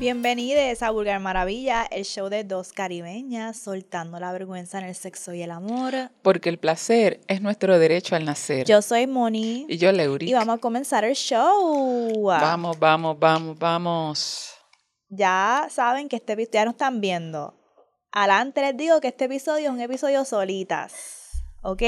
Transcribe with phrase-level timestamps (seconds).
[0.00, 5.34] Bienvenidos a Vulgar Maravilla, el show de dos caribeñas soltando la vergüenza en el sexo
[5.34, 5.92] y el amor.
[6.22, 8.66] Porque el placer es nuestro derecho al nacer.
[8.66, 9.66] Yo soy Moni.
[9.68, 10.30] y yo, Leuri.
[10.30, 12.24] Y vamos a comenzar el show.
[12.24, 14.54] Vamos, vamos, vamos, vamos.
[15.10, 17.54] Ya saben que este episodio, ya nos están viendo.
[18.10, 21.28] Adelante les digo que este episodio es un episodio solitas.
[21.62, 21.82] ¿Ok?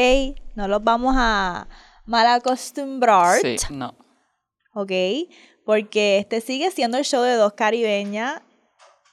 [0.55, 1.67] No los vamos a
[2.05, 3.41] mal acostumbrar.
[3.41, 3.95] Sí, no.
[4.75, 4.93] ¿Ok?
[5.65, 8.43] Porque este sigue siendo el show de dos caribeñas,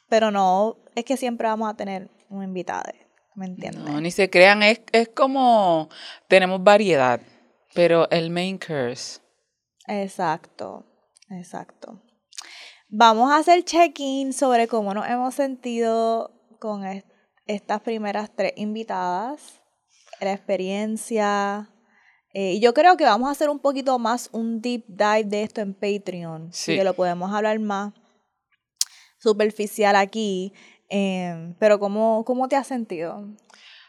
[0.08, 2.92] pero no, es que siempre vamos a tener un invitado,
[3.36, 3.84] ¿me entiendes?
[3.84, 5.90] No, ni se crean, es, es como
[6.28, 7.22] tenemos variedad,
[7.76, 9.20] pero el main curse.
[9.88, 10.86] Exacto,
[11.30, 12.02] exacto.
[12.90, 17.08] Vamos a hacer check-in sobre cómo nos hemos sentido con est-
[17.46, 19.62] estas primeras tres invitadas,
[20.20, 21.70] la experiencia.
[22.34, 25.44] Eh, y yo creo que vamos a hacer un poquito más un deep dive de
[25.44, 26.50] esto en Patreon.
[26.54, 26.76] Sí.
[26.76, 27.94] Que lo podemos hablar más
[29.20, 30.54] superficial aquí.
[30.92, 33.28] em, pero ¿cómo, ¿cómo te has sentido?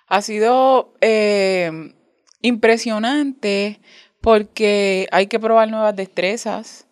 [0.06, 1.94] Ha sido eh,
[2.42, 3.80] impresionante
[4.20, 6.86] porque hay que probar nuevas destrezas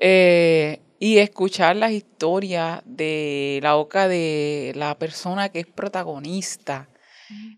[0.00, 6.88] eh, y escuchar las historias de la boca de la persona que es protagonista.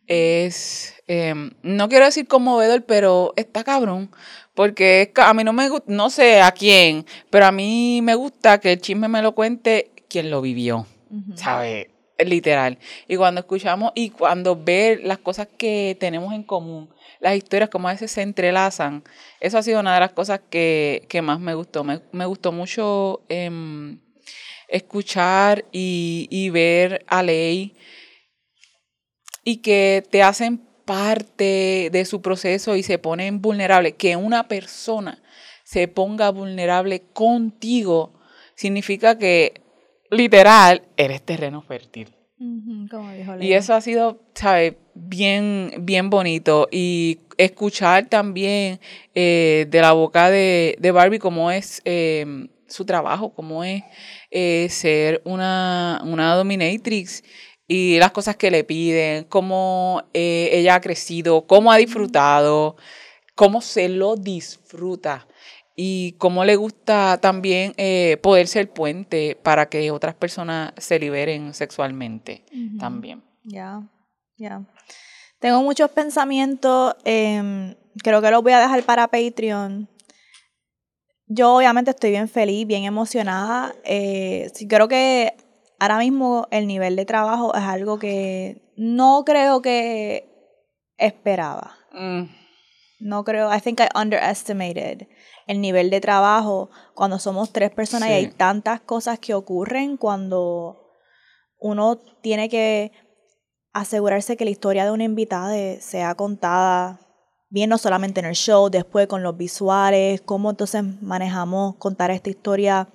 [0.07, 4.11] Es, eh, no quiero decir conmovedor, pero está cabrón.
[4.55, 8.59] Porque a mí no me gusta, no sé a quién, pero a mí me gusta
[8.59, 10.87] que el chisme me lo cuente quien lo vivió.
[11.35, 11.89] ¿sabes?
[12.19, 12.79] Literal.
[13.09, 17.89] Y cuando escuchamos y cuando ver las cosas que tenemos en común, las historias como
[17.89, 19.03] a veces se entrelazan,
[19.41, 21.83] eso ha sido una de las cosas que, que más me gustó.
[21.83, 23.99] Me, me gustó mucho em,
[24.69, 27.75] escuchar y, y ver a Ley
[29.45, 33.95] y que te hacen parte de su proceso y se ponen vulnerables.
[33.95, 35.23] Que una persona
[35.65, 38.13] se ponga vulnerable contigo
[38.57, 39.63] significa que
[40.11, 42.09] literal eres terreno fértil.
[42.41, 44.75] Ujú, como dijo Y eso ha sido, ¿sabes?
[44.95, 46.69] Bien, bien bonito.
[46.73, 48.81] Y escuchar también
[49.15, 53.83] eh, de la boca de, de Barbie cómo es eh, su trabajo, cómo es
[54.31, 57.23] eh, ser una, una dominatrix
[57.73, 62.75] y las cosas que le piden, cómo eh, ella ha crecido, cómo ha disfrutado,
[63.37, 65.29] cómo se lo disfruta
[65.77, 71.55] y cómo le gusta también eh, poder ser puente para que otras personas se liberen
[71.55, 72.45] sexualmente
[72.81, 73.23] también.
[73.45, 73.89] Ya,
[74.37, 74.65] ya.
[75.39, 79.89] Tengo muchos pensamientos, em, creo que los voy a dejar para Patreon.
[81.29, 83.73] Yo obviamente estoy bien feliz, bien emocionada.
[83.85, 85.35] eh, creo que
[85.81, 90.29] ahora mismo el nivel de trabajo es algo que no creo que
[90.97, 91.75] esperaba.
[91.93, 92.25] Mm,
[93.01, 95.09] No creo, I think I underestimated
[95.47, 96.71] el nivel de trabajo.
[96.95, 100.93] Cuando somos tres personas y hay tantas cosas que ocurren cuando
[101.59, 102.93] uno tiene que
[103.73, 107.01] asegurarse que la historia de una invitada sea contada
[107.49, 112.31] bien no solamente en el show, después con los visuales, cómo entonces manejamos contar esta
[112.31, 112.89] historia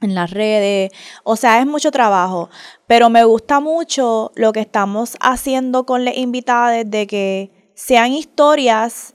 [0.00, 0.92] en las redes.
[1.24, 2.50] O sea, es mucho trabajo,
[2.86, 9.14] pero me gusta mucho lo que estamos haciendo con las invitadas de que sean historias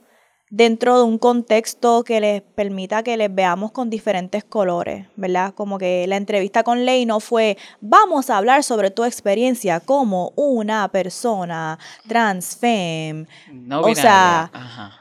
[0.50, 5.54] dentro de un contexto que les permita que les veamos con diferentes colores, ¿verdad?
[5.54, 10.32] Como que la entrevista con Ley no fue, vamos a hablar sobre tu experiencia como
[10.36, 14.92] una persona trans femme, no O sea, ajá.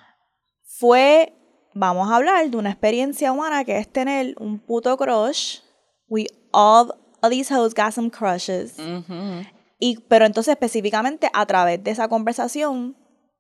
[0.64, 1.34] fue,
[1.74, 5.60] vamos a hablar de una experiencia humana que es tener un puto crush.
[6.08, 8.78] We all, all these hoes got some crushes.
[8.80, 9.46] Ujú.
[9.80, 12.96] Y, pero entonces específicamente a través de esa conversación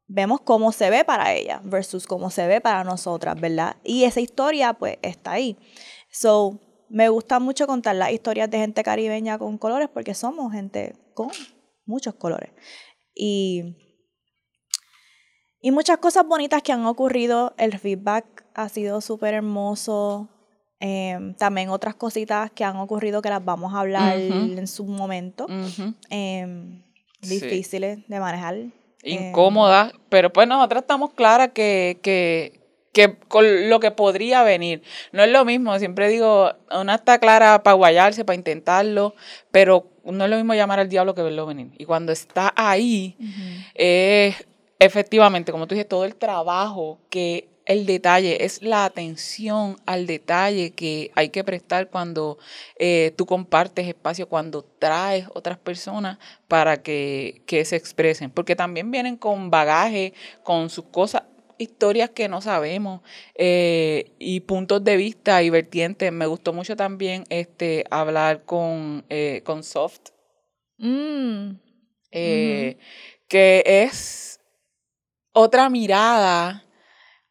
[0.07, 3.77] vemos cómo se ve para ella versus cómo se ve para nosotras, ¿verdad?
[3.83, 5.57] Y esa historia pues está ahí.
[6.11, 6.59] So,
[6.89, 11.29] me gusta mucho contar las historias de gente caribeña con colores porque somos gente con
[11.85, 12.51] muchos colores.
[13.13, 13.75] Y,
[15.61, 17.53] y muchas cosas bonitas que han ocurrido.
[17.57, 20.29] El feedback ha sido súper hermoso.
[20.87, 25.47] Em, también otras cositas que han ocurrido que las vamos a hablar en su momento
[26.11, 26.84] em,
[27.22, 28.55] difíciles de manejar.
[29.02, 32.61] Incómoda, pero pues nosotras estamos claras que, que,
[32.93, 34.84] que con lo que podría venir.
[35.11, 39.16] No es lo mismo, siempre digo, una está clara para guayarse, para intentarlo,
[39.49, 41.72] pero no es lo mismo llamar al diablo que verlo venir.
[41.79, 43.17] Y cuando está ahí,
[43.73, 44.35] es
[44.78, 50.72] efectivamente, como tú dices, todo el trabajo que el detalle, es la atención al detalle
[50.72, 52.38] que hay que prestar cuando
[52.78, 56.17] eh, tú compartes espacio, cuando traes otras personas
[56.47, 58.32] para que, que se expresen.
[58.32, 60.14] Porque también vienen con bagaje,
[60.44, 61.23] con sus cosas,
[61.58, 63.02] historias que no sabemos
[63.35, 66.12] eh, y puntos de vista y vertientes.
[66.12, 70.16] Me gustó mucho también este hablar con, eh, con Soft,
[70.78, 71.58] Mm,
[72.12, 72.78] eh,
[73.28, 74.40] que es
[75.32, 76.66] otra mirada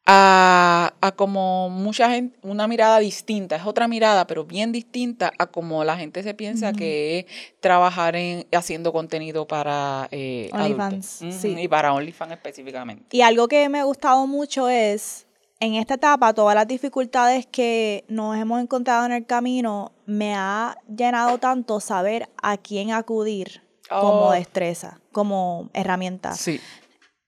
[0.07, 5.47] a, a como mucha gente, una mirada distinta, es otra mirada, pero bien distinta a
[5.47, 7.27] como la gente se piensa que es
[7.61, 11.57] trabajar en haciendo contenido para eh, OnlyFans, sí.
[11.59, 13.05] Y para OnlyFans específicamente.
[13.17, 15.27] Y algo que me ha gustado mucho es,
[15.61, 20.77] en esta etapa, todas las dificultades que nos hemos encontrado en el camino, me ha
[20.95, 24.33] llenado tanto saber a quién acudir como Oh.
[24.33, 26.35] destreza, como herramienta.
[26.35, 26.61] Sí.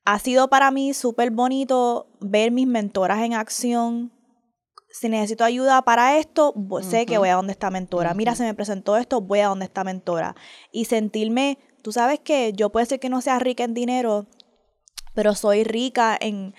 [0.07, 4.13] Ha sido para mí súper bonito ver mis mentoras en acción.
[4.89, 8.15] Si necesito ayuda para esto, sé que voy a donde está mentora.
[8.15, 8.39] Mira, Ujú.
[8.39, 10.37] se me presentó esto, voy a donde está mentora.
[10.71, 14.27] Y sentirme, tú sabes que yo puede ser que no sea rica en dinero,
[15.13, 16.55] pero soy rica en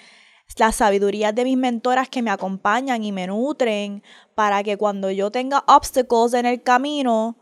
[0.57, 4.03] las sabidurías de mis mentoras que me acompañan y me nutren
[4.35, 7.37] para que cuando yo tenga obstacles en el camino,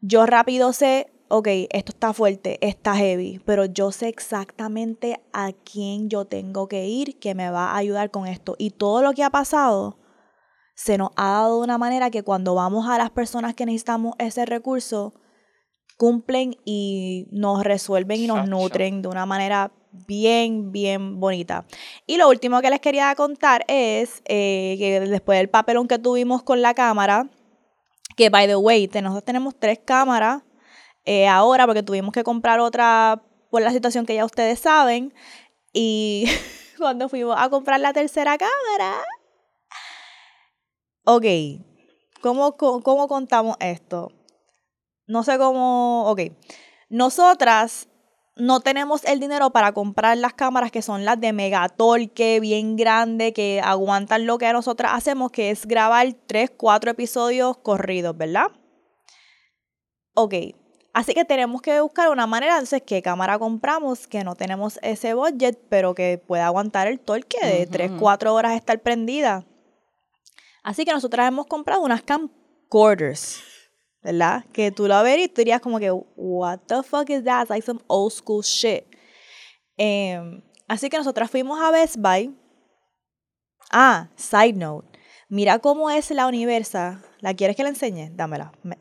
[0.00, 6.10] yo rápido sé, ok, esto está fuerte, está heavy, pero yo sé exactamente a quién
[6.10, 8.56] yo tengo que ir que me va a ayudar con esto.
[8.58, 9.96] Y todo lo que ha pasado
[10.74, 14.16] se nos ha dado de una manera que cuando vamos a las personas que necesitamos
[14.18, 15.14] ese recurso,
[15.96, 21.64] cumplen y nos resuelven y nos nutren de una manera bien, bien bonita.
[22.06, 26.42] Y lo último que les quería contar es eh, que después del papelón que tuvimos
[26.42, 27.30] con la cámara,
[28.16, 30.42] que by the way, nosotros tenemos tres cámaras
[31.10, 33.20] eh, ahora porque tuvimos que comprar otra
[33.50, 35.12] por la situación que ya ustedes saben.
[35.72, 36.26] Y
[36.78, 38.94] cuando fuimos a comprar la tercera cámara,
[41.02, 41.24] ok,
[42.20, 44.12] ¿cómo, cómo contamos esto?
[45.08, 46.20] No sé cómo, ok,
[46.90, 47.88] nosotras
[48.36, 53.32] no tenemos el dinero para comprar las cámaras que son las de megatorque, bien grande,
[53.32, 58.52] que aguantan lo que nosotras hacemos, que es grabar 3, 4 episodios corridos, ¿verdad?
[60.14, 60.34] Ok,
[60.92, 64.06] así que tenemos que buscar una manera, entonces, ¿qué cámara compramos?
[64.06, 67.70] Que no tenemos ese budget, pero que pueda aguantar el torque de Ujú.
[67.72, 69.44] 3, 4 horas estar prendida.
[70.62, 73.42] Así que nosotras hemos comprado unas camcorders.
[74.02, 74.46] ¿verdad?
[74.54, 77.42] Que tú la verías y tú dirías como que, what the fuck is that?
[77.42, 78.84] It's like some old school shit.
[79.76, 82.34] Em, así que nosotras fuimos a Best Buy.
[83.70, 84.88] Ah, side note.
[85.28, 87.02] Mira cómo es la Universa.
[87.20, 88.08] ¿La quieres que la enseñe?
[88.12, 88.52] Dámela.
[88.62, 88.78] Me-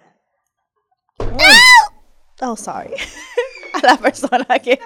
[2.41, 2.95] Oh, sorry.
[3.74, 4.80] a la persona que,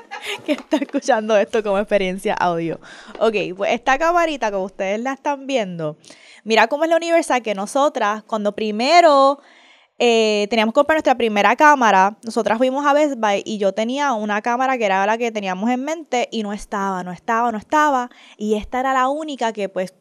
[0.45, 2.79] que está escuchando esto como experiencia audio.
[3.19, 5.97] Ok, pues esta camarita, como ustedes la están viendo,
[6.43, 9.39] mira cómo es la Universa que nosotras, cuando primero
[9.99, 14.13] eh, teníamos que comprar nuestra primera cámara, nosotras fuimos a Best Buy y yo tenía
[14.13, 17.57] una cámara que era la que teníamos en mente y no estaba, no estaba, no
[17.57, 18.09] estaba.
[18.37, 19.93] Y esta era la única que pues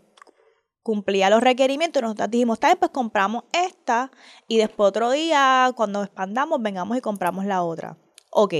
[0.83, 2.01] cumplía los requerimientos.
[2.01, 4.11] Y nosotros dijimos, bien, pues compramos esta
[4.49, 7.97] y después otro día, cuando expandamos, vengamos y compramos la otra.
[8.31, 8.55] Ok.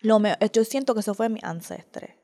[0.00, 2.18] Lo me- yo siento que eso fue mi ancestre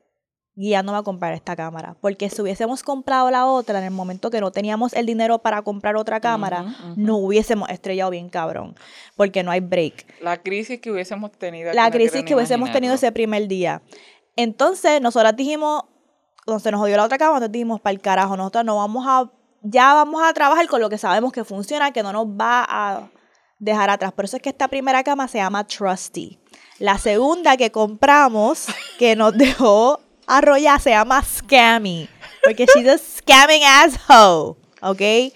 [0.59, 1.95] guiándome a comprar esta cámara.
[2.01, 5.61] Porque si hubiésemos comprado la otra en el momento que no teníamos el dinero para
[5.61, 6.93] comprar otra cámara, ujú.
[6.97, 8.75] no hubiésemos estrellado bien cabrón.
[9.15, 10.05] Porque no hay break.
[10.21, 11.71] La crisis que hubiésemos tenido.
[11.71, 13.81] La crisis que hubiésemos tenido ese primer día.
[14.35, 15.83] Entonces, nosotras dijimos,
[16.49, 19.05] cuando se nos jodió la otra cámara, nosotros dijimos, para el carajo, nosotros no vamos
[19.07, 19.29] a,
[19.61, 23.09] ya vamos a trabajar con lo que sabemos que funciona, que no nos va a
[23.59, 24.11] dejar atrás.
[24.13, 26.39] Por eso es que esta primera cama se llama Trusty.
[26.79, 32.09] La segunda que compramos, que nos dejó arrollar, se llama Scammy.
[32.43, 34.55] Porque she's a scamming asshole.
[34.81, 35.33] ¿Ok?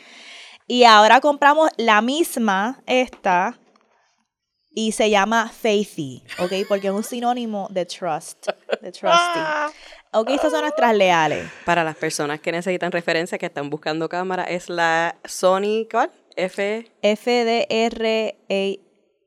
[0.68, 3.60] Y ahora compramos la misma, esta,
[4.74, 6.52] y se llama Faithy, ¿ok?
[6.68, 8.48] Porque es un sinónimo de trust,
[8.82, 9.40] de trusty.
[10.14, 11.50] Ok, estas son nuestras leales.
[11.66, 16.12] Para las personas que necesitan referencia, que están buscando cámara, es la Sony, ¿cuál?
[16.36, 16.92] F.
[17.02, 18.80] FDRAX53.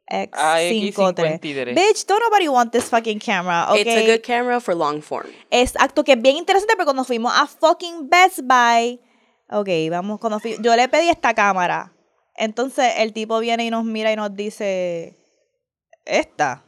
[0.08, 1.74] AX53.
[1.74, 3.78] Bitch, don't nobody want this fucking camera, ok?
[3.78, 5.26] It's a good camera for long form.
[5.50, 9.00] Exacto, que es bien interesante, pero cuando fuimos a fucking Best Buy,
[9.50, 11.92] ok, vamos, cuando fui, yo le pedí esta cámara.
[12.36, 15.16] Entonces el tipo viene y nos mira y nos dice,
[16.04, 16.62] esta.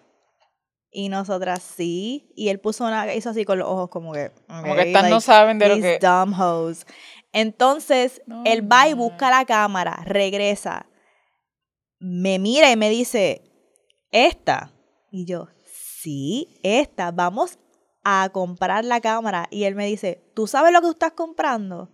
[0.91, 2.33] Y nosotras sí.
[2.35, 4.31] Y él puso una, hizo así con los ojos como que.
[4.47, 6.87] Como ok, que estas no saben de lo que- dumb hoes.
[7.33, 10.87] Entonces, No, él va y busca la cámara, regresa,
[12.01, 13.43] me mira y me dice,
[14.11, 14.73] esta.
[15.11, 15.49] Y yo,
[16.01, 17.59] sí, esta, vamos
[18.03, 19.47] a comprar la cámara.
[19.51, 21.91] Y él me dice, ¿tú sabes lo que tú estás comprando?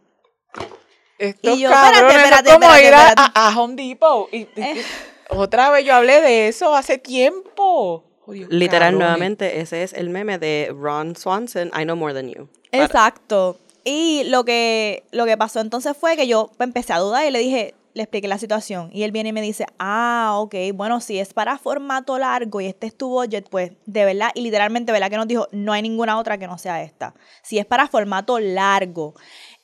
[1.18, 4.28] Estos Y yo, espérate, espérate, es como espérate, ir a, a- Home Depot.
[4.32, 4.82] Y, Eh.
[5.30, 8.04] otra vez yo hablé de eso hace tiempo.
[8.26, 8.98] Literal, cabrones.
[8.98, 12.48] nuevamente, ese es el meme de Ron Swanson, I know more than you.
[12.72, 13.58] Exacto.
[13.84, 17.38] Y lo que, lo que pasó entonces fue que yo empecé a dudar y le
[17.38, 18.90] dije, le expliqué la situación.
[18.92, 22.66] Y él viene y me dice, ah, ok, bueno, si es para formato largo y
[22.66, 25.10] este es tu budget, pues de verdad, y literalmente, ¿verdad?
[25.10, 27.14] Que nos dijo, no hay ninguna otra que no sea esta.
[27.42, 29.14] Si es para formato largo.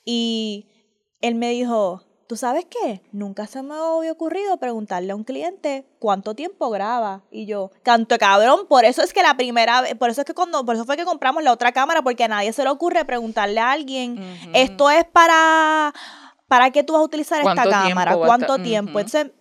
[0.04, 0.68] Y
[1.20, 3.02] él me dijo, ¿tú sabes qué?
[3.10, 7.24] Nunca se me había ocurrido preguntarle a un cliente cuánto tiempo graba.
[7.28, 10.32] Y yo, canto cabrón, por eso es que la primera vez, por eso es que
[10.32, 13.04] cuando, por eso fue que compramos la otra cámara, porque a nadie se le ocurre
[13.04, 14.22] preguntarle a alguien,
[14.54, 15.92] esto es para,
[16.46, 18.16] ¿para qué tú vas a utilizar esta ¿Cuánto tiempo cámara?
[18.16, 18.62] ¿Cuánto estar?
[18.62, 19.00] tiempo?
[19.00, 19.32] Entonces,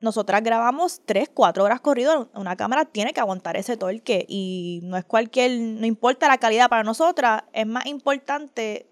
[0.00, 2.30] nosotras grabamos 3, 4 horas corrido.
[2.32, 6.70] Una cámara tiene que aguantar ese torque y no es cualquier, no importa la calidad
[6.70, 8.86] para nosotras, es más importante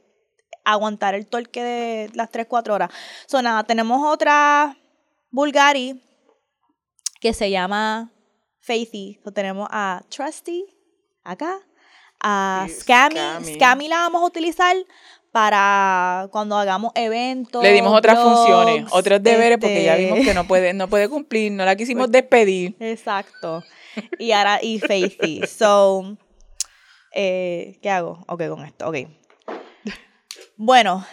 [0.66, 2.90] aguantar el torque de las 3, 4 horas.
[3.26, 4.76] So, nada, tenemos otra
[5.30, 6.02] Bulgari
[7.20, 8.12] que se llama
[8.61, 9.20] Faithy.
[9.25, 10.66] So, tenemos a Trusty
[11.23, 11.61] acá,
[12.20, 13.14] a Scammy.
[13.14, 13.54] Scammy.
[13.54, 14.76] Scammy la vamos a utilizar
[15.30, 17.62] para cuando hagamos eventos.
[17.62, 21.08] Le dimos otras funciones, otros deberes, porque ya este, vimos que no puede, no puede
[21.08, 22.75] cumplir, no la quisimos despedir.
[22.80, 23.62] Exacto.
[24.18, 25.46] Y ahora, y Faithy.
[25.46, 26.16] So,
[27.14, 28.25] eh, ¿qué hago?
[28.26, 28.96] Ok, con esto, ok.
[30.56, 31.04] Bueno,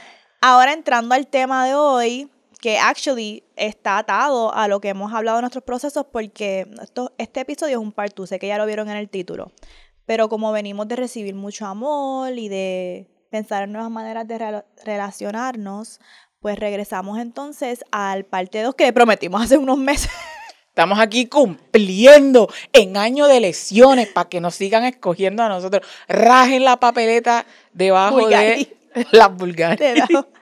[0.42, 2.30] ahora entrando al tema de hoy,
[2.62, 7.42] que actually está atado a lo que hemos hablado en nuestros procesos, porque esto, este
[7.42, 9.52] episodio es un part 2, sé que ya lo vieron en el título,
[10.06, 14.66] pero como venimos de recibir mucho amor y de pensar en nuevas maneras de rela-
[14.86, 16.00] relacionarnos,
[16.40, 20.10] pues regresamos entonces al parte 2 que prometimos hace unos meses.
[20.70, 25.86] Estamos aquí cumpliendo en año de lesiones para que nos sigan escogiendo a nosotros.
[26.08, 28.76] Rajen la papeleta debajo de
[29.12, 29.80] las vulgares.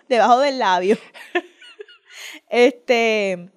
[0.07, 0.97] debajo, del labio.
[2.49, 3.49] Este,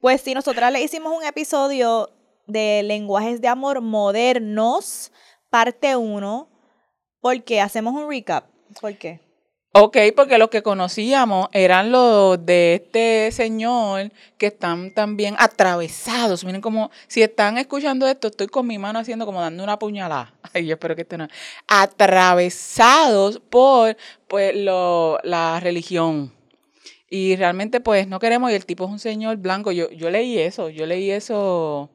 [0.00, 2.10] pues sí, nosotras le hicimos un episodio
[2.46, 5.12] de lenguajes de amor modernos,
[5.50, 6.48] parte 1,
[7.20, 8.46] porque hacemos un recap.
[8.80, 9.23] ¿Por qué?
[9.76, 16.44] Ok, porque los que conocíamos eran los de este señor que están también atravesados.
[16.44, 20.32] Miren como, si están escuchando esto, estoy con mi mano haciendo como dando una puñalada.
[20.54, 21.26] Ay, yo espero que esto no.
[21.66, 23.96] Atravesados por
[24.28, 26.32] pues, lo, la religión.
[27.10, 29.72] Y realmente pues no queremos, y el tipo es un señor blanco.
[29.72, 31.90] Yo, yo leí eso, yo leí eso,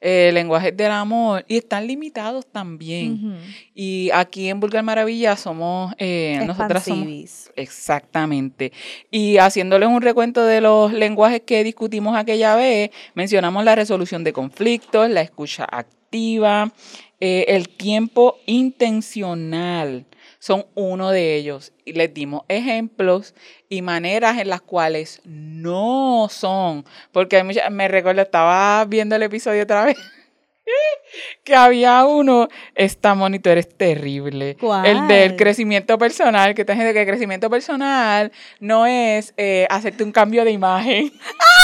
[0.00, 3.38] eh, lenguajes del amor, y están limitados también.
[3.74, 7.50] Y aquí en Vulgar Maravilla somos, eh, nosotras somos.
[7.56, 8.72] Exactamente.
[9.10, 14.32] Y haciéndoles un recuento de los lenguajes que discutimos aquella vez, mencionamos la resolución de
[14.32, 16.72] conflictos, la escucha activa,
[17.20, 20.04] eh, el tiempo intencional.
[20.48, 21.74] Son uno de ellos.
[21.84, 23.34] Y les dimos ejemplos
[23.68, 26.86] y maneras en las cuales no son.
[27.12, 29.98] Porque hay mucha- me recuerdo, estaba viendo el episodio otra vez.
[31.44, 34.56] que había uno, esta monitor es terrible.
[34.86, 40.02] El del crecimiento personal, que te gente que el crecimiento personal no es eh, hacerte
[40.02, 41.12] un cambio de imagen.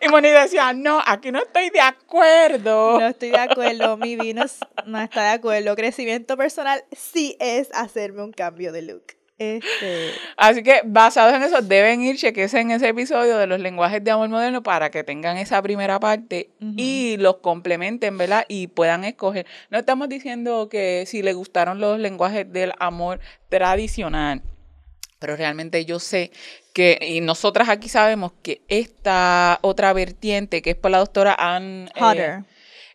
[0.00, 3.00] y Moni decía, no, aquí no estoy de acuerdo.
[3.00, 4.44] No estoy de acuerdo, mi vino
[4.86, 5.76] no está de acuerdo.
[5.76, 9.04] Crecimiento personal sí es hacerme un cambio de look.
[9.40, 14.04] Este, Así que basados en eso, deben ir, chequense en ese episodio de los lenguajes
[14.04, 18.44] de amor moderno para que tengan esa primera parte y los complementen, ¿verdad?
[18.48, 19.46] Y puedan escoger.
[19.70, 24.42] No estamos diciendo que si les gustaron los lenguajes del amor tradicional,
[25.20, 26.32] pero realmente yo sé
[26.72, 31.90] que, y nosotras aquí sabemos que esta otra vertiente, que es por la doctora Ann
[31.94, 32.44] eh, Hotter.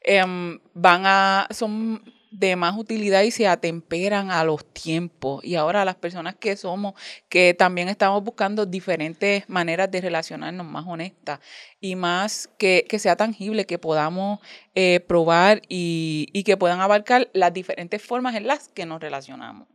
[0.02, 2.02] em, van a, son
[2.40, 5.44] de más utilidad y se atemperan a los tiempos.
[5.44, 6.94] Y ahora las personas que somos,
[7.30, 11.40] que también estamos buscando diferentes maneras de relacionarnos más honestas
[11.80, 14.40] y más que, que sea tangible, que podamos
[14.74, 19.68] eh, probar y, y que puedan abarcar las diferentes formas en las que nos relacionamos.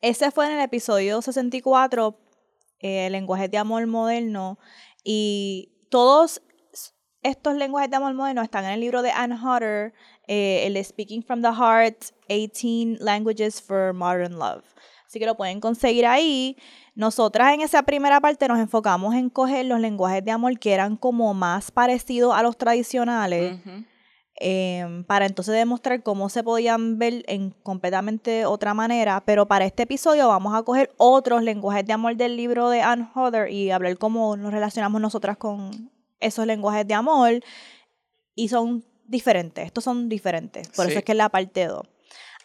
[0.00, 2.18] Ese fue en el episodio 64,
[2.84, 4.58] eh, lenguajes de amor moderno,
[5.02, 6.42] y todos
[7.22, 9.94] estos lenguajes de amor moderno están en el libro de Anne Hodder,
[10.28, 14.64] eh, el Speaking from the Heart, 18 Languages for Modern Love.
[15.06, 16.58] Así que lo pueden conseguir ahí.
[16.94, 20.98] Nosotras en esa primera parte nos enfocamos en coger los lenguajes de amor que eran
[20.98, 23.84] como más parecidos a los tradicionales Ujú.
[24.36, 29.84] Em, para entonces demostrar cómo se podían ver en completamente otra manera, pero para este
[29.84, 33.96] episodio vamos a coger otros lenguajes de amor del libro de Anne Hodder y hablar
[33.98, 37.32] cómo nos relacionamos nosotras con esos lenguajes de amor
[38.34, 40.90] y son diferentes, estos son diferentes, por Sí.
[40.92, 41.82] eso es que es la parte 2.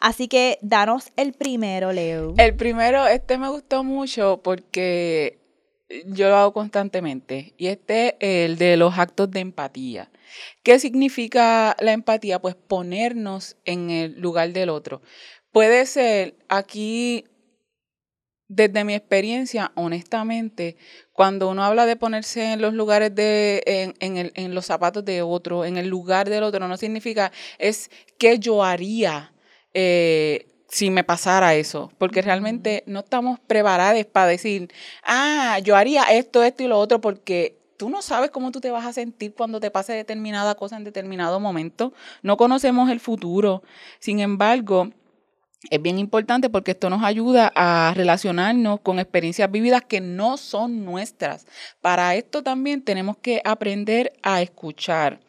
[0.02, 2.34] Así que danos el primero, Leo.
[2.38, 5.39] El primero, este me gustó mucho porque
[6.06, 10.12] yo lo hago constantemente y este es el de los actos de empatía.
[10.64, 12.40] ¿Qué significa la empatía?
[12.40, 15.02] Pues ponernos en el lugar del otro.
[15.52, 17.26] Puede ser aquí,
[18.48, 20.78] desde mi experiencia, honestamente,
[21.12, 25.04] cuando uno habla de ponerse en los lugares de, en, en, el, en los zapatos
[25.06, 29.34] de otro, en el lugar del otro, no significa es que yo haría.
[29.74, 34.72] Eh, si me pasara eso, porque realmente no estamos preparados para decir,
[35.04, 38.72] ah, yo haría esto, esto y lo otro, porque tú no sabes cómo tú te
[38.72, 41.94] vas a sentir cuando te pase determinada cosa en determinado momento.
[42.22, 43.64] No conocemos el futuro.
[44.00, 44.90] Sin embargo,
[45.70, 50.86] es bien importante porque esto nos ayuda a relacionarnos con experiencias vividas que no son
[50.86, 51.48] nuestras.
[51.82, 55.20] Para esto también tenemos que aprender a escuchar.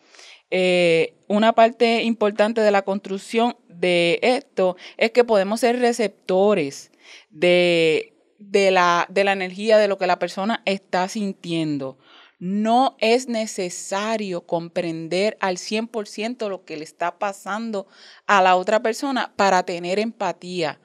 [0.51, 6.91] Eh, una parte importante de la construcción de esto es que podemos ser receptores
[7.31, 11.99] de, de, la, de la energía, de lo que la persona está sintiendo.
[12.39, 17.87] No es necesario comprender al 100% lo que le está pasando
[18.27, 20.81] a la otra persona para tener empatía.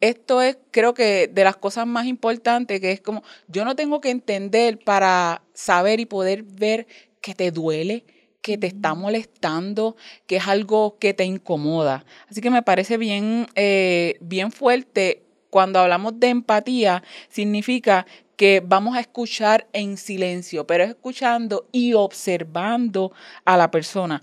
[0.00, 4.00] Esto es, creo que, de las cosas más importantes, que es como, yo no tengo
[4.00, 6.86] que entender para saber y poder ver
[7.22, 8.04] que te duele,
[8.46, 9.96] que te está molestando,
[10.28, 12.04] que es algo que te incomoda.
[12.30, 18.96] Así que me parece bien, eh, bien fuerte cuando hablamos de empatía, significa que vamos
[18.96, 23.10] a escuchar en silencio, pero escuchando y observando
[23.44, 24.22] a la persona.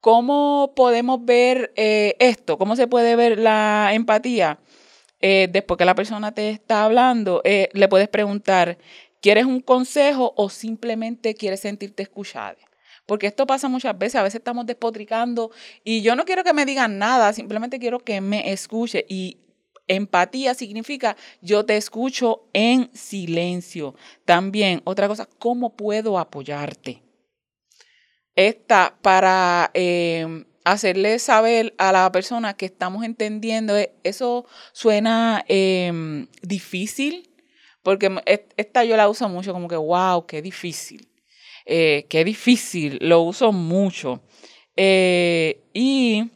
[0.00, 2.58] ¿Cómo podemos ver eh, esto?
[2.58, 4.60] ¿Cómo se puede ver la empatía?
[5.20, 8.78] Eh, después que la persona te está hablando, le puedes preguntar,
[9.20, 12.65] ¿quieres un consejo o simplemente quieres sentirte escuchada?
[13.06, 15.50] Porque esto pasa muchas veces, a veces estamos despotricando
[15.84, 19.38] y yo no quiero que me digan nada, simplemente quiero que me escuche y
[19.88, 23.94] empatía significa yo te escucho en silencio.
[24.24, 27.02] También, otra cosa, ¿cómo puedo apoyarte?
[28.34, 36.26] Esta para em, hacerle saber a la persona que estamos entendiendo, e, eso suena em,
[36.42, 37.30] difícil,
[37.82, 38.10] porque
[38.56, 41.08] esta yo la uso mucho como que, wow, qué difícil.
[41.66, 44.22] Eh, qué difícil, lo uso mucho.
[44.76, 46.30] Eh, y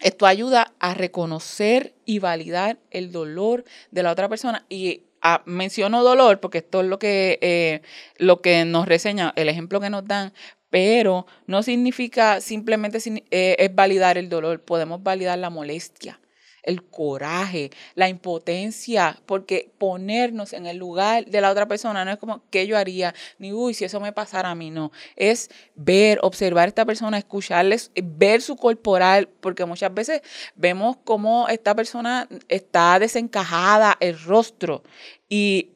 [0.00, 4.66] esto ayuda a reconocer y validar el dolor de la otra persona.
[4.68, 7.82] Y ah, menciono dolor porque esto es lo que, eh,
[8.18, 10.32] lo que nos reseña, el ejemplo que nos dan,
[10.70, 12.98] pero no significa simplemente
[13.30, 16.20] es validar el dolor, podemos validar la molestia
[16.62, 22.18] el coraje, la impotencia, porque ponernos en el lugar de la otra persona no es
[22.18, 24.92] como qué yo haría, ni uy, si eso me pasara a mí, no.
[25.16, 30.22] Es ver, observar a esta persona, escucharles, ver su corporal, porque muchas veces
[30.54, 34.82] vemos cómo esta persona está desencajada, el rostro,
[35.28, 35.72] y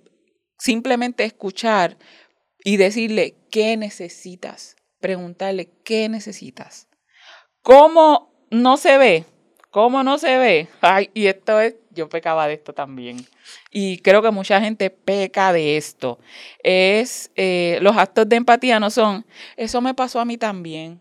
[0.58, 1.96] simplemente escuchar
[2.64, 4.76] y decirle, ¿qué necesitas?
[5.00, 6.88] Preguntarle, ¿qué necesitas?
[7.62, 9.24] ¿Cómo no se ve?
[9.72, 10.68] ¿Cómo no se ve?
[10.82, 13.26] Ay, y esto es, yo pecaba de esto también.
[13.70, 16.18] Y creo que mucha gente peca de esto.
[16.62, 19.24] Es, eh, los actos de empatía no son,
[19.56, 21.00] eso me pasó a mí también.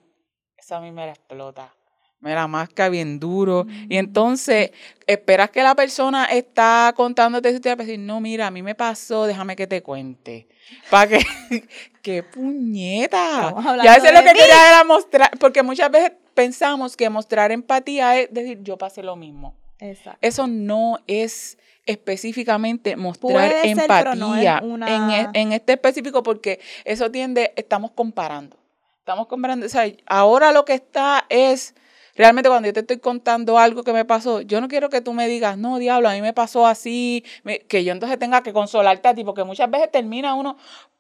[0.58, 1.76] Eso a mí me la explota.
[2.22, 3.66] Me la masca bien duro.
[3.68, 4.00] Y mm.
[4.00, 4.72] entonces,
[5.06, 8.74] esperas que la persona está contándote su historia para decir, no, mira, a mí me
[8.74, 10.48] pasó, déjame que te cuente.
[10.90, 11.20] Para que,
[12.02, 13.54] qué puñeta.
[13.84, 18.20] Ya eso es lo que quería era mostrar, porque muchas veces pensamos que mostrar empatía
[18.20, 19.56] es decir, yo pasé lo mismo.
[19.80, 20.20] Exacto.
[20.22, 28.58] Eso no es específicamente mostrar empatía en, en, este específico porque eso tiende, estamos comparando.
[29.00, 31.74] Estamos comparando, o sea, ahora lo que está es,
[32.16, 35.12] realmente cuando yo te estoy contando algo que me pasó, yo no quiero que tú
[35.14, 37.26] me digas, no, diablo, a mí me pasó así,
[37.68, 40.56] que yo entonces tenga que consolarte a ti, porque muchas veces termina uno,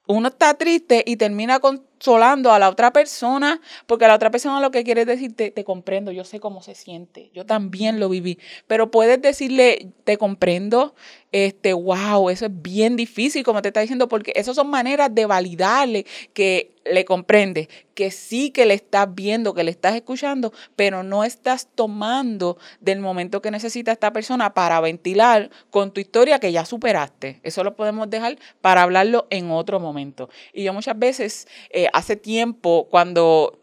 [0.07, 1.59] uno está triste y termina
[2.01, 5.63] consolando a la otra persona, porque la otra persona lo que quiere es decirte, te
[5.63, 10.95] comprendo, yo sé cómo se siente, yo también lo viví, pero puedes decirle, te comprendo,
[11.31, 15.27] este, wow, eso es bien difícil, como te está diciendo, porque esas son maneras de
[15.27, 21.03] validarle que le comprende, que sí que le estás viendo, que le estás escuchando, pero
[21.03, 26.51] no estás tomando del momento que necesita esta persona para ventilar con tu historia que
[26.51, 27.39] ya superaste.
[27.43, 30.29] Eso lo podemos dejar para hablarlo en otro momento.
[30.53, 33.57] Y yo muchas veces, eh, hace tiempo, cuando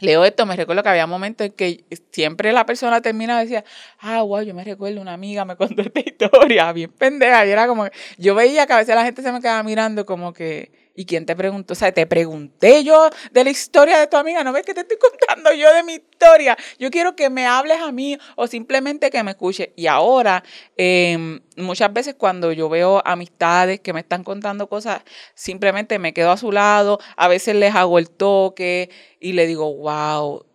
[0.00, 3.64] leo esto, me recuerdo que había momentos en que siempre la persona termina y decía,
[4.00, 7.66] ah, wow, yo me recuerdo, una amiga me contó esta historia, bien pendeja, y era
[7.66, 11.04] como, yo veía que a veces la gente se me quedaba mirando como que, ¿Y
[11.04, 11.74] quién te preguntó?
[11.74, 14.42] O sea, te pregunté yo de la historia de tu amiga.
[14.42, 14.96] ¿No ves que te estoy
[15.28, 16.58] contando yo de mi historia?
[16.80, 19.68] Yo quiero que me hables a mí o simplemente que me escuches.
[19.76, 20.42] Y ahora,
[20.76, 25.02] em, muchas veces cuando yo veo amistades que me están contando cosas,
[25.36, 26.98] simplemente me quedo a su lado.
[27.16, 30.46] A veces les hago el toque y le digo, wow,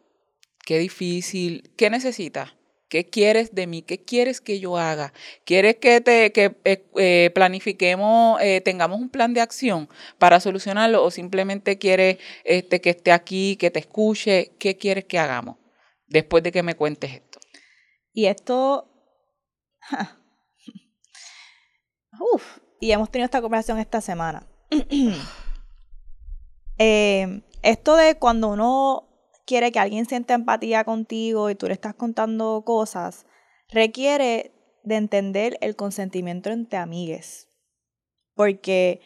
[0.65, 1.71] qué difícil.
[1.77, 2.53] ¿Qué necesitas?
[2.93, 3.81] ¿Qué quieres de mí?
[3.81, 5.13] ¿Qué quieres que yo haga?
[5.45, 11.03] ¿Quieres que, te, que eh, eh, planifiquemos, eh, tengamos un plan de acción para solucionarlo
[11.03, 14.51] o simplemente quieres este, que esté aquí, que te escuche?
[14.59, 15.57] ¿Qué quieres que hagamos
[16.05, 17.39] después de que me cuentes esto?
[18.13, 18.87] Y esto...
[22.19, 24.45] Uf, y hemos tenido esta conversación esta semana.
[26.77, 29.12] esto de cuando uno
[29.45, 33.25] quiere que alguien sienta empatía contigo y tú le estás contando cosas,
[33.69, 34.51] requiere
[34.83, 37.49] de entender el consentimiento entre amigues.
[38.35, 39.01] Porque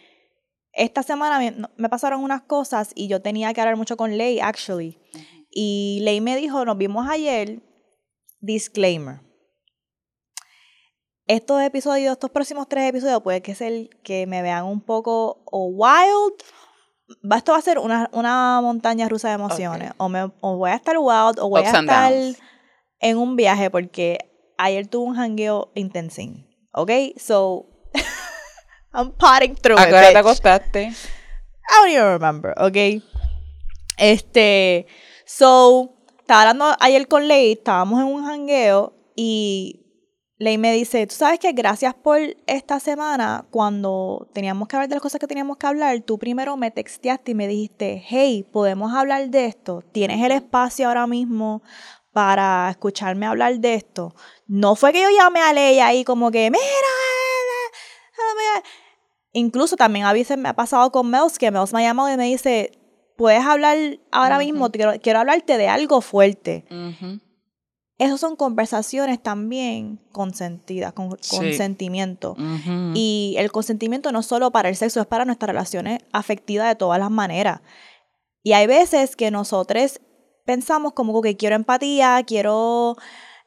[0.73, 4.99] esta semana me, pasaron unas cosas y yo tenía que hablar mucho con Ley, actually.
[5.49, 7.61] Y Ley me dijo, nos vimos ayer,
[8.39, 9.21] disclaimer.
[11.25, 15.65] Estos episodios, estos próximos tres episodios, puede que el que me vean un poco o
[15.65, 16.41] wild
[17.35, 19.91] esto va a ser una, una montaña rusa de emociones.
[19.97, 22.13] O, me, o voy a estar wild o voy a estar
[22.99, 24.19] en un viaje porque
[24.57, 26.47] ayer tuve un jangueo intensín.
[26.71, 26.91] ¿Ok?
[27.17, 27.65] So,
[28.93, 30.83] I'm potting through ¿A qué te acostaste?
[31.69, 33.03] I don't even remember, ¿ok?
[33.97, 34.87] Este,
[35.25, 39.86] so, estaba hablando ayer con Ley, estábamos en un jangueo y
[40.39, 44.95] Ley me dice, tú sabes que gracias por esta semana, cuando teníamos que hablar de
[44.95, 48.93] las cosas que teníamos que hablar, tú primero me texteaste y me dijiste, hey, podemos
[48.93, 51.63] hablar de esto, tienes el espacio ahora mismo
[52.13, 54.13] para escucharme hablar de esto.
[54.45, 56.63] No fue que yo llamé a Ley ahí como que, mira,
[59.33, 62.17] incluso también a veces me ha pasado con Mels, que Mels me ha llamado y
[62.17, 62.71] me dice,
[63.17, 63.77] puedes hablar
[64.11, 66.65] ahora mismo, quiero, quiero, hablarte de algo fuerte.
[67.99, 72.35] Esas son conversaciones también consentidas, con consentimiento.
[72.93, 76.99] Y el consentimiento no solo para el sexo, es para nuestras relaciones afectivas de todas
[76.99, 77.61] las maneras.
[78.43, 79.99] Y hay veces que nosotros
[80.45, 82.97] pensamos como que quiero empatía, quiero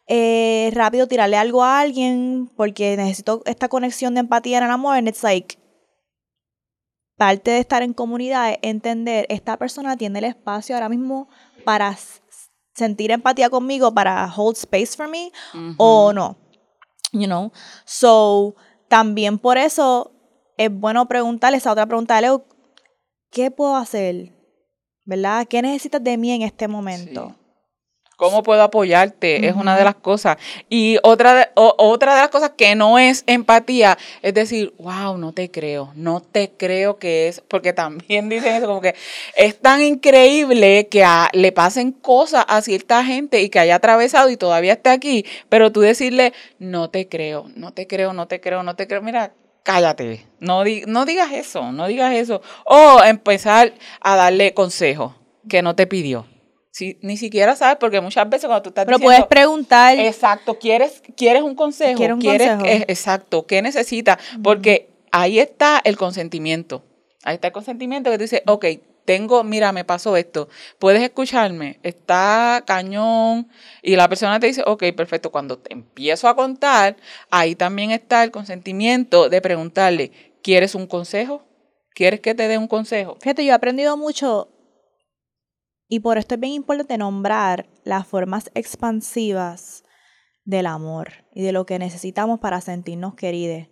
[0.09, 4.97] eh, rápido tirarle algo a alguien porque necesito esta conexión de empatía en el amor.
[4.97, 5.57] And it's like,
[7.17, 11.29] parte de estar en comunidad es entender, esta persona tiene el espacio ahora mismo
[11.65, 11.97] para
[12.81, 15.31] sentir empatía conmigo para hold space for me
[15.77, 16.37] o no.
[17.13, 17.53] You know?
[17.85, 18.57] So,
[18.89, 20.13] también por eso
[20.57, 22.45] es bueno preguntarle esa otra pregunta, Leo,
[23.31, 24.33] ¿qué puedo hacer?
[25.05, 25.47] ¿Verdad?
[25.49, 27.37] ¿Qué necesitas de mí en este momento?
[28.21, 29.49] ¿Cómo puedo apoyarte?
[29.49, 30.37] Es una de las cosas.
[30.69, 35.33] Y otra de, otra de las cosas que no es empatía es decir, wow, no
[35.33, 38.95] te creo, no te creo que es, porque también dicen eso, como que
[39.37, 41.03] es tan increíble que
[41.33, 45.73] le pasen cosas a cierta gente y que haya atravesado y todavía esté aquí, pero
[45.73, 49.33] tú decirle, no te creo, no te creo, no te creo, no te creo, mira,
[49.63, 52.43] cállate, no, no digas eso, no digas eso.
[52.67, 55.17] O empezar a darle consejo
[55.49, 56.27] que no te pidió.
[56.71, 59.99] Si, ni siquiera sabes, porque muchas veces cuando tú estás Pero puedes preguntar.
[59.99, 61.97] Exacto, ¿quieres, quieres un consejo?
[61.97, 62.63] ¿Quieres un consejo?
[62.65, 64.19] exacto, ¿qué necesitas?
[64.43, 66.85] Porque ahí está el consentimiento.
[67.25, 68.67] Ahí está el consentimiento que tú dices, ok,
[69.05, 73.49] tengo, mira, me pasó esto, puedes escucharme, está cañón,
[73.83, 76.97] y la persona te dice, ok, perfecto, cuando te empiezo a contar,
[77.31, 81.43] ahí también está el consentimiento de preguntarle, ¿quieres un consejo?
[81.93, 83.17] ¿Quieres que te dé un consejo?
[83.21, 84.49] Fíjate, yo he aprendido mucho
[85.91, 89.85] y por esto es bien importante nombrar las formas expansivas
[90.45, 93.67] del amor y de lo que necesitamos para sentirnos queridos.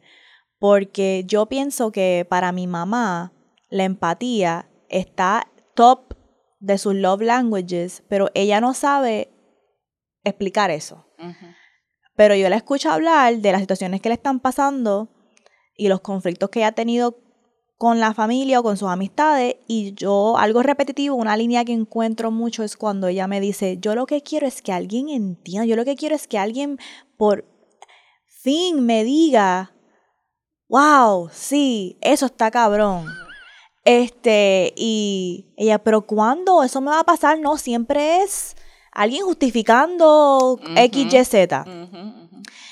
[0.59, 3.33] Porque yo pienso que para mi mamá
[3.71, 6.15] la empatía está top
[6.59, 9.31] de sus love languages, pero ella no sabe
[10.25, 11.07] explicar eso.
[12.17, 15.09] Pero yo la escucho hablar de las situaciones que le están pasando
[15.77, 17.28] y los conflictos que ella ha tenido
[17.79, 22.33] con la familia o con sus amistades y yo algo repetitivo, una línea que encuentro
[22.33, 25.77] mucho es cuando ella me dice, yo lo que quiero es que alguien entienda, yo
[25.77, 26.79] lo que quiero es que alguien
[27.17, 27.45] por
[28.27, 29.73] fin me diga,
[30.69, 33.07] wow, sí, eso está cabrón.
[33.85, 37.39] Este, y ella, pero ¿cuándo eso me va a pasar?
[37.39, 38.57] No, siempre es
[38.91, 41.65] alguien justificando X, Y, Z.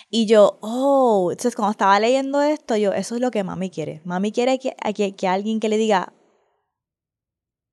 [0.08, 4.00] Y yo, oh, entonces cuando estaba leyendo esto, yo, eso es lo que mami quiere.
[4.04, 4.74] Mami quiere que,
[5.14, 6.12] que, alguien que le diga,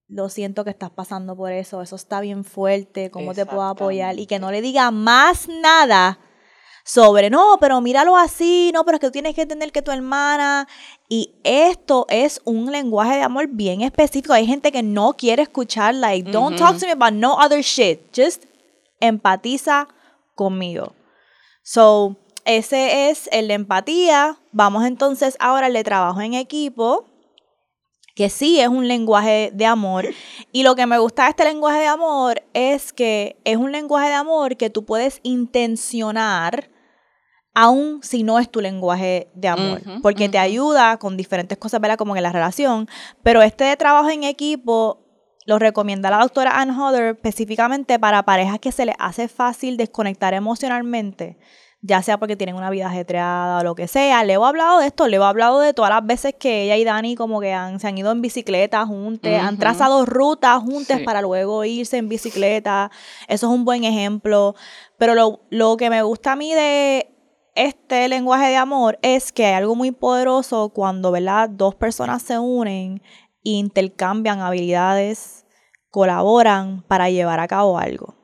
[0.08, 4.20] lo siento que estás pasando por eso, eso está bien fuerte, ¿cómo te puedo apoyar?
[4.20, 6.20] Y que no le diga más nada
[6.84, 9.92] sobre, no, pero míralo así, no, pero es que tú tienes que entender que tu
[9.92, 10.68] hermana,
[11.08, 14.34] y esto es un lenguaje de amor bien específico.
[14.34, 18.02] Hay gente que no quiere escuchar, like, don't talk to me about no other shit,
[18.14, 18.46] just
[19.00, 19.88] empatiza
[20.36, 20.94] conmigo.
[21.64, 24.38] So, ese es el de empatía.
[24.52, 27.06] Vamos entonces ahora al de trabajo en equipo
[28.16, 30.06] que sí es un lenguaje de amor.
[30.52, 34.10] Y lo que me gusta de este lenguaje de amor es que es un lenguaje
[34.10, 36.70] de amor que tú puedes intencionar
[37.56, 41.98] aun si no es tu lenguaje de amor, porque te ayuda con diferentes cosas, ¿verdad?
[41.98, 42.88] Como en la relación,
[43.22, 45.06] pero este de trabajo en equipo
[45.46, 50.34] lo recomienda la doctora Ann Hodder específicamente para parejas que se les hace fácil desconectar
[50.34, 51.38] emocionalmente
[51.86, 54.24] ya sea porque tienen una vida ajetreada o lo que sea.
[54.24, 56.86] Le he hablado de esto, le he hablado de todas las veces que ella y
[56.86, 61.22] Dani como que han, se han ido en bicicleta juntos, han trazado rutas juntas para
[61.22, 62.90] luego irse en bicicleta.
[63.28, 64.56] Eso es un buen ejemplo.
[64.98, 67.14] Pero lo, lo que me gusta a mí de
[67.54, 71.50] este lenguaje de amor es que hay algo muy poderoso cuando, ¿verdad?
[71.50, 73.02] Dos personas se unen
[73.44, 75.46] e intercambian habilidades,
[75.90, 78.16] colaboran para llevar a cabo algo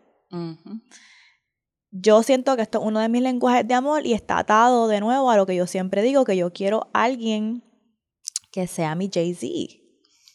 [1.91, 4.99] yo siento que esto es uno de mis lenguajes de amor y está atado de
[4.99, 7.63] nuevo a lo que yo siempre digo, que yo quiero alguien
[8.51, 9.47] que sea mi Jay-Z.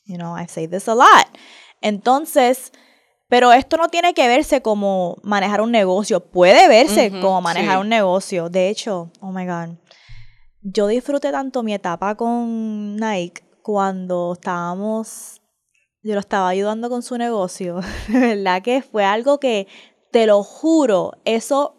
[0.06, 1.26] You know, I say this a lot.
[1.80, 2.72] Entonces,
[3.28, 6.20] pero esto no tiene que verse como manejar un negocio.
[6.20, 8.48] Puede verse como manejar un negocio.
[8.48, 9.76] De hecho, oh my God,
[10.62, 15.40] yo disfruté tanto mi etapa con Nike cuando estábamos,
[16.02, 17.80] yo lo estaba ayudando con su negocio.
[18.08, 19.66] ¿Verdad que fue algo que
[20.14, 21.74] te lo juro, eso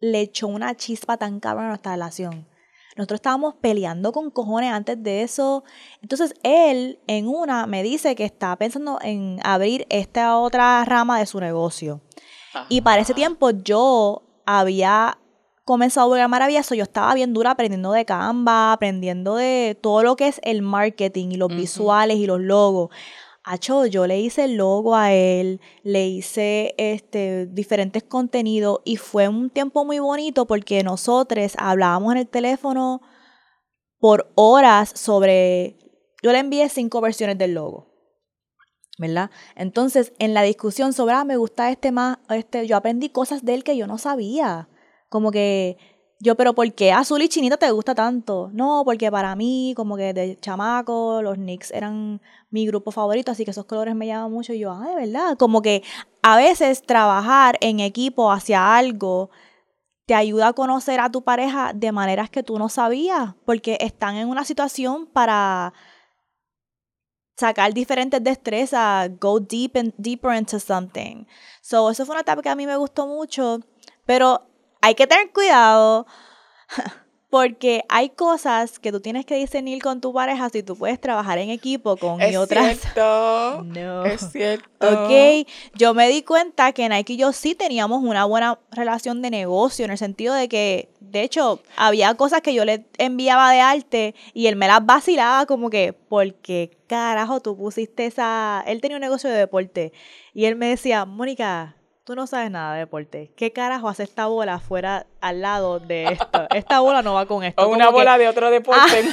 [0.00, 2.48] le echó una chispa tan cabrón a nuestra relación.
[2.96, 5.62] Nosotros estábamos peleando con cojones antes de eso.
[6.02, 11.26] Entonces él en una me dice que está pensando en abrir esta otra rama de
[11.26, 12.00] su negocio.
[12.68, 15.18] Y para ese tiempo yo había
[15.64, 16.74] comenzado a ver maravilloso.
[16.74, 21.28] Yo estaba bien dura aprendiendo de Canva, aprendiendo de todo lo que es el marketing
[21.30, 22.90] y los visuales y los logos.
[23.44, 29.26] Acho, yo le hice el logo a él, le hice este, diferentes contenidos y fue
[29.28, 33.02] un tiempo muy bonito porque nosotros hablábamos en el teléfono
[33.98, 35.76] por horas sobre...
[36.22, 37.92] Yo le envié cinco versiones del logo.
[38.98, 39.30] ¿verdad?
[39.56, 43.54] Entonces, en la discusión sobre, ah, me gusta este más, este, yo aprendí cosas de
[43.54, 44.68] él que yo no sabía.
[45.08, 45.76] Como que
[46.22, 48.48] yo, pero ¿por qué azul y chinita te gusta tanto?
[48.52, 53.44] No, porque para mí, como que de chamaco, los Knicks eran mi grupo favorito, así
[53.44, 54.52] que esos colores me llaman mucho.
[54.52, 55.36] Y yo, ah, de verdad.
[55.36, 55.82] Como que
[56.22, 59.30] a veces trabajar en equipo hacia algo
[60.06, 64.14] te ayuda a conocer a tu pareja de maneras que tú no sabías, porque están
[64.14, 65.74] en una situación para
[67.36, 71.24] sacar diferentes destrezas, go deep deeper into something.
[71.62, 73.58] So, eso fue una etapa que a mí me gustó mucho,
[74.06, 74.51] pero
[74.82, 76.06] hay que tener cuidado
[77.30, 81.38] porque hay cosas que tú tienes que discernir con tu pareja si tú puedes trabajar
[81.38, 82.78] en equipo con es y otras.
[82.78, 84.04] Cierto, no.
[84.04, 84.66] Es cierto.
[84.86, 89.30] Ok, yo me di cuenta que Nike y yo sí teníamos una buena relación de
[89.30, 93.60] negocio en el sentido de que, de hecho, había cosas que yo le enviaba de
[93.60, 98.62] arte y él me las vacilaba como que, porque carajo tú pusiste esa.
[98.66, 99.94] Él tenía un negocio de deporte
[100.34, 103.32] y él me decía, Mónica tú no sabes nada de deporte.
[103.36, 106.46] ¿Qué carajo hace esta bola fuera al lado de esto?
[106.50, 107.62] Esta bola no va con esto.
[107.62, 109.04] O una bola de otro deporte.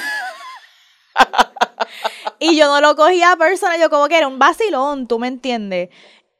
[1.15, 1.51] Ah.
[2.39, 5.27] y yo no lo cogía a persona, yo como que era un vacilón, tú me
[5.27, 5.89] entiendes.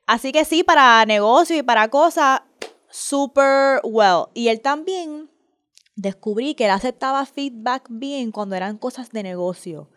[0.08, 2.42] Así que sí, para negocio y para cosas,
[2.90, 4.26] super well.
[4.34, 5.30] Y él también
[5.96, 9.92] descubrí que él aceptaba feedback bien cuando eran cosas de negocio.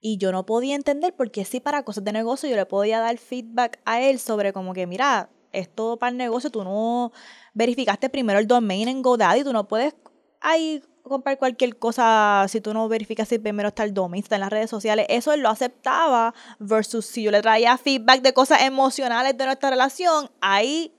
[0.00, 3.00] Y yo no podía entender por qué sí para cosas de negocio yo le podía
[3.00, 7.12] dar feedback a él sobre como que, mira, esto para el negocio, tú no
[7.54, 9.94] verificaste primero el domain en GoDaddy, tú no puedes
[10.40, 14.42] ahí comprar cualquier cosa si tú no verificas si primero está el domain, está en
[14.42, 15.06] las redes sociales.
[15.08, 19.70] Eso él lo aceptaba versus si yo le traía feedback de cosas emocionales de nuestra
[19.70, 20.94] relación, ahí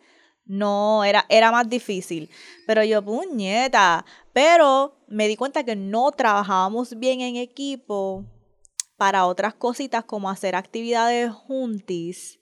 [0.45, 2.29] no, era, era más difícil.
[2.65, 4.03] Pero yo, puñeta.
[4.33, 8.25] Pero me di cuenta que no trabajábamos bien en equipo
[8.97, 12.38] para otras cositas como hacer actividades juntis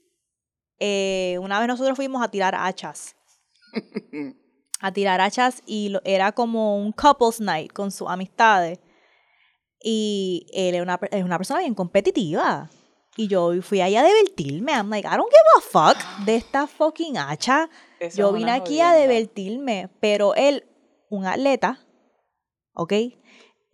[0.80, 3.16] eh, una vez nosotros fuimos a tirar hachas.
[4.80, 8.80] a tirar hachas y era como un couples night con sus amistades.
[9.82, 12.70] Y él es una, es una persona bien competitiva.
[13.16, 14.74] Y yo fui ahí a divertirme.
[14.74, 17.70] I'm like, I don't give a fuck de esta fucking hacha.
[18.16, 19.90] yo vine aquí a divertirme.
[20.00, 20.66] Pero él,
[21.10, 21.80] un atleta,
[22.74, 22.94] ¿ok?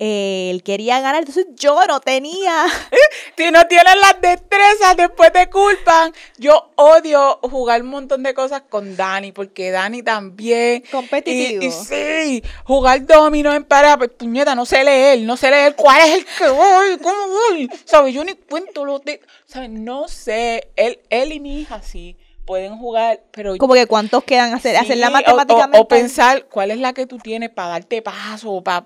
[0.05, 2.65] Eh, él quería ganar, entonces yo no tenía.
[3.35, 6.13] Si no tienes las destrezas, después te culpan.
[6.37, 10.83] Yo odio jugar un montón de cosas con Dani, porque Dani también.
[10.91, 11.63] Competitivo.
[11.63, 15.75] Y, y sí, jugar domino en pareja, pues puñeta, no sé leer, no sé leer
[15.75, 17.69] cuál es el que voy, cómo voy.
[17.85, 18.13] ¿Sabes?
[18.13, 19.19] Yo ni cuento los de.
[19.47, 19.71] ¿Sabes?
[19.71, 20.69] No sé.
[20.75, 24.97] Él, él y mi hija sí pueden jugar, pero Como que cuántos quedan hacer, hacer
[24.97, 28.51] la Sí, o- matemática o, pensar cuál es la que tú tienes para darte paso,
[28.51, 28.85] o para,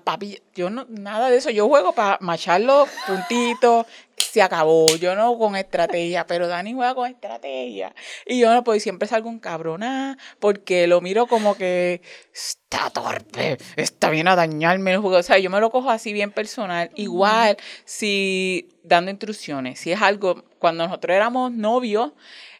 [0.54, 5.36] yo no, nada de eso, yo juego para machar los puntitos, se acabó, yo no
[5.38, 7.94] con estrategia, pero Dani juega con estrategia,
[8.26, 12.90] y yo no puedo, y siempre salgo un cabrona, porque lo miro como que está
[12.90, 16.30] torpe, está bien a dañarme el juego, o sea, yo me lo cojo así bien
[16.30, 22.12] personal, igual si dando instrucciones, si es algo, cuando nosotros éramos novios,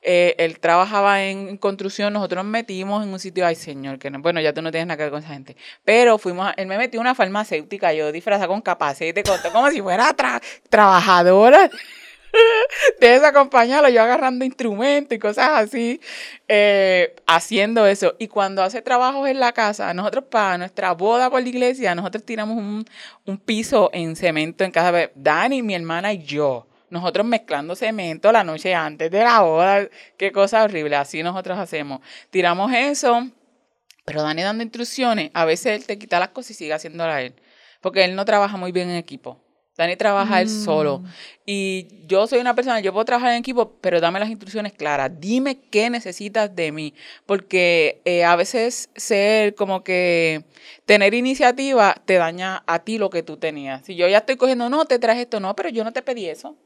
[0.02, 4.20] eh, él trabajaba en construcción, nosotros nos metimos en un sitio, ay señor, que no,
[4.20, 6.66] bueno, ya tú no tienes nada que ver con esa gente, pero fuimos, a- él
[6.66, 11.70] me metió una farmacéutica, yo disfrazada con capacete, con como si fuera tra- trabajadora
[13.00, 16.00] de esa compañía, yo agarrando instrumentos y cosas así,
[16.48, 18.14] eh, haciendo eso.
[18.18, 22.24] Y cuando hace trabajos en la casa, nosotros para nuestra boda por la iglesia, nosotros
[22.24, 22.84] tiramos un,
[23.26, 26.67] un piso en cemento en casa, Dani, mi hermana y yo.
[26.90, 32.00] Nosotros mezclando cemento la noche antes de la boda, qué cosa horrible, así nosotros hacemos.
[32.30, 33.28] Tiramos eso,
[34.04, 37.34] pero Dani dando instrucciones, a veces él te quita las cosas y sigue haciéndolas él,
[37.80, 39.38] porque él no trabaja muy bien en equipo.
[39.78, 41.04] Dani trabaja él solo.
[41.46, 45.12] Y yo soy una persona, yo puedo trabajar en equipo, pero dame las instrucciones claras.
[45.20, 46.94] Dime qué necesitas de mí.
[47.26, 50.42] Porque eh, a veces ser como que
[50.84, 53.86] tener iniciativa te daña a ti lo que tú tenías.
[53.86, 56.26] Si yo ya estoy cogiendo, no, te traje esto, no, pero yo no te pedí
[56.26, 56.56] eso.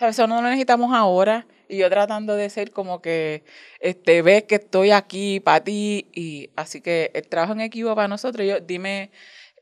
[0.00, 1.46] Eso no lo necesitamos ahora.
[1.68, 3.44] Y yo tratando de ser como que,
[3.80, 6.08] este, ves que estoy aquí para ti.
[6.12, 9.10] Y así que el trabajo en equipo para nosotros, yo, dime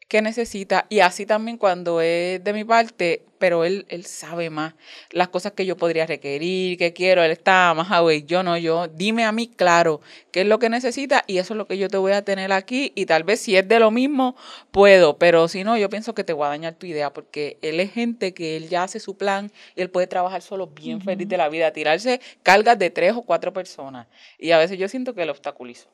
[0.09, 0.87] qué necesita.
[0.89, 4.75] Y así también cuando es de mi parte, pero él, él sabe más
[5.11, 7.25] las cosas que yo podría requerir, que quiero.
[7.25, 8.23] Él está más away.
[8.23, 10.01] Yo no, yo, dime a mí claro
[10.31, 12.53] qué es lo que necesita y eso es lo que yo te voy a tener
[12.53, 12.93] aquí.
[12.95, 14.37] Y tal vez si es de lo mismo,
[14.71, 15.19] puedo.
[15.19, 17.93] Pero si no, yo pienso que te voy a dañar tu idea porque él es
[17.93, 21.37] gente que él ya hace su plan y él puede trabajar solo bien feliz de
[21.37, 24.07] la vida, tirarse cargas de tres o cuatro personas.
[24.39, 25.89] Y a veces yo siento que lo obstaculizo.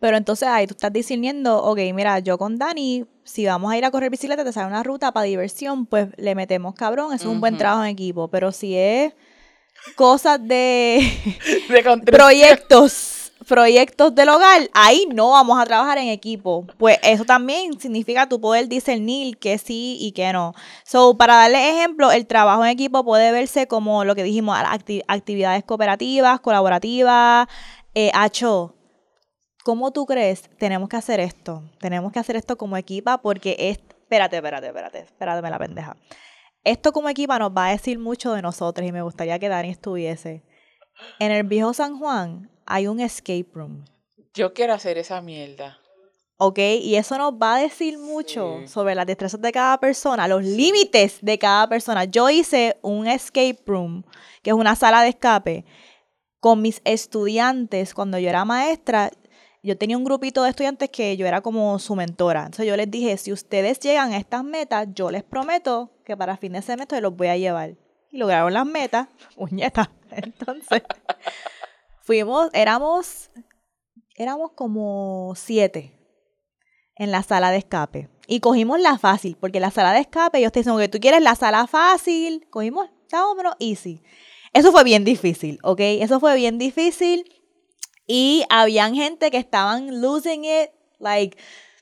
[0.00, 3.84] Pero entonces ahí tú estás diciendo, ok, mira, yo con Dani, si vamos a ir
[3.84, 7.34] a correr bicicleta, te sale una ruta para diversión, pues le metemos cabrón, eso es
[7.34, 8.28] un buen trabajo en equipo.
[8.28, 9.12] Pero si es
[9.96, 11.00] cosas de
[11.68, 16.66] De proyectos, proyectos del hogar, ahí no vamos a trabajar en equipo.
[16.78, 20.54] Pues eso también significa tu poder discernir que sí y que no.
[20.84, 25.02] So, para darle ejemplo, el trabajo en equipo puede verse como lo que dijimos, acti-
[25.08, 27.48] actividades cooperativas, colaborativas,
[27.94, 28.74] eh, hacho,
[29.70, 30.50] ¿cómo tú crees?
[30.58, 31.62] Tenemos que hacer esto.
[31.78, 33.78] Tenemos que hacer esto como equipa porque es...
[33.78, 34.98] Espérate, espérate, espérate.
[34.98, 35.96] Espérate, la pendeja.
[36.64, 39.70] Esto como equipa nos va a decir mucho de nosotros y me gustaría que Dani
[39.70, 40.42] estuviese.
[41.20, 43.84] En el viejo San Juan hay un escape room.
[44.34, 45.78] Yo quiero hacer esa mierda.
[46.36, 46.58] ¿Ok?
[46.58, 48.66] Y eso nos va a decir mucho Sí.
[48.66, 52.06] sobre las destrezas de cada persona, los límites de cada persona.
[52.06, 54.02] Yo hice un escape room,
[54.42, 55.64] que es una sala de escape,
[56.40, 59.12] con mis estudiantes cuando yo era maestra.
[59.62, 62.40] Yo tenía un grupito de estudiantes que yo era como su mentora.
[62.40, 66.36] Entonces yo les dije, si ustedes llegan a estas metas, yo les prometo que para
[66.36, 67.76] fin de semestre los voy a llevar.
[68.10, 69.90] Y lograron las metas, puñeta.
[70.10, 70.82] Entonces,
[72.02, 73.30] fuimos, éramos,
[74.16, 76.00] éramos como siete
[76.96, 78.08] en la sala de escape.
[78.26, 81.22] Y cogimos la fácil, porque la sala de escape, ellos te dicen que tú quieres
[81.22, 84.02] la sala fácil, cogimos, estábamos menos easy.
[84.52, 85.80] Eso fue bien difícil, ¿ok?
[85.80, 87.24] Eso fue bien difícil.
[88.12, 91.36] Y habían gente que estaban losing it, like,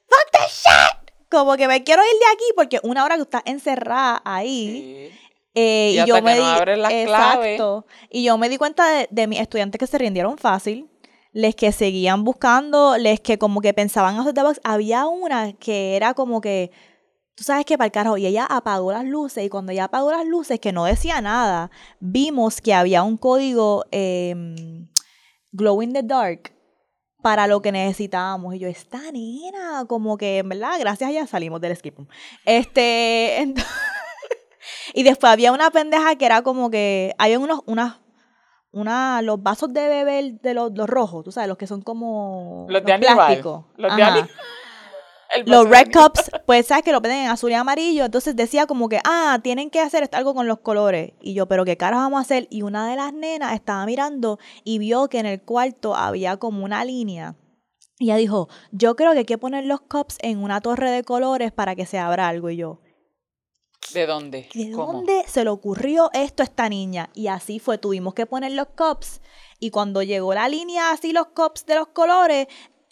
[0.07, 1.11] fuck that shit.
[1.31, 5.11] Como que me quiero ir de aquí porque una hora que estás encerrada ahí.
[5.11, 5.19] Sí.
[5.55, 7.47] eh, Y y, hasta yo que me no di, abren las claves.
[7.55, 10.91] exacto, y yo me di cuenta de, de mis estudiantes que se rindieron fácil,
[11.33, 14.61] les que seguían buscando, les que como que pensaban hacer the box.
[14.65, 16.71] Había una que era como que,
[17.35, 20.11] tú sabes que para el carajo, y ella apagó las luces, y cuando ella apagó
[20.11, 24.89] las luces, que no decía nada, vimos que había un código em,
[25.53, 26.53] glow in the dark
[27.23, 28.55] para lo que necesitábamos.
[28.55, 31.99] Y yo, esta nena, como que, en verdad, gracias a ella salimos del skip.
[32.45, 33.55] Este,
[34.95, 38.01] y después había una pendeja que era como que, había unos, unas,
[38.71, 42.67] una, los vasos de beber de los, los rojos, tú sabes, los que son como
[42.69, 43.65] Los de plásticos.
[43.77, 44.03] Los de.
[44.03, 44.19] Aníbal.
[44.19, 44.29] El
[45.45, 48.89] Los red cups, pues sabes que lo venden en azul y amarillo, entonces decía como
[48.89, 51.13] que, ah, tienen que hacer algo con los colores.
[51.21, 52.49] Y yo, pero qué caras vamos a hacer.
[52.51, 56.65] Y una de las nenas estaba mirando y vio que en el cuarto había como
[56.65, 57.37] una línea.
[57.99, 61.05] Y ella dijo, yo creo que hay que poner los cups en una torre de
[61.05, 62.49] colores para que se abra algo.
[62.49, 62.81] Y yo,
[63.93, 64.49] ¿De dónde?
[64.55, 64.93] ¿De ¿Cómo?
[64.93, 67.11] dónde se le ocurrió esto a esta niña?
[67.15, 69.21] Y así fue, tuvimos que poner los cups.
[69.59, 72.47] Y cuando llegó la línea así, los cups de los colores,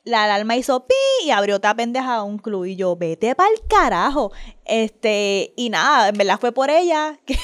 [0.07, 0.95] la alarma hizo pi
[1.25, 2.65] y abrió otra pendeja a un club.
[2.65, 4.33] Y yo, vete pa'l carajo.
[4.65, 7.37] Este, y nada, en verdad fue por ella que.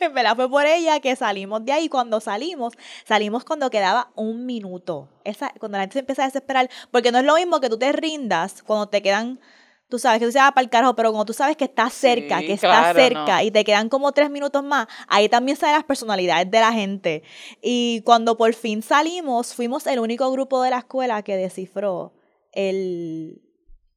[0.00, 1.88] En verdad fue por ella que salimos de ahí.
[1.88, 2.74] Cuando salimos,
[3.06, 5.08] salimos cuando quedaba un minuto.
[5.24, 6.68] Esa, cuando la gente se empieza a desesperar.
[6.90, 9.40] Porque no es lo mismo que tú te rindas cuando te quedan
[9.88, 11.92] tú sabes que tú se vas para el carajo, pero como tú sabes que estás
[11.92, 13.42] cerca, Sí, que claro, cerca no.
[13.42, 17.22] y te quedan como tres minutos más, ahí también salen las personalidades de la gente.
[17.62, 22.12] Y cuando por fin salimos, fuimos el único grupo de la escuela que descifró
[22.52, 23.40] el,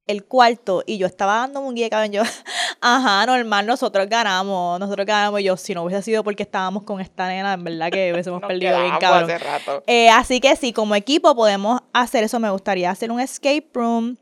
[0.07, 2.23] el cuarto y yo estaba dando un guía yo,
[2.81, 5.39] ajá, normal, nosotros ganamos, nosotros ganamos.
[5.41, 8.41] Y yo, si no hubiese sido porque estábamos con esta nena, en verdad que hubiésemos
[8.41, 9.29] perdido bien cabrón.
[9.31, 9.83] hace rato.
[9.87, 12.39] Eh, así que sí, como equipo podemos hacer eso.
[12.39, 14.17] Me gustaría hacer un escape room.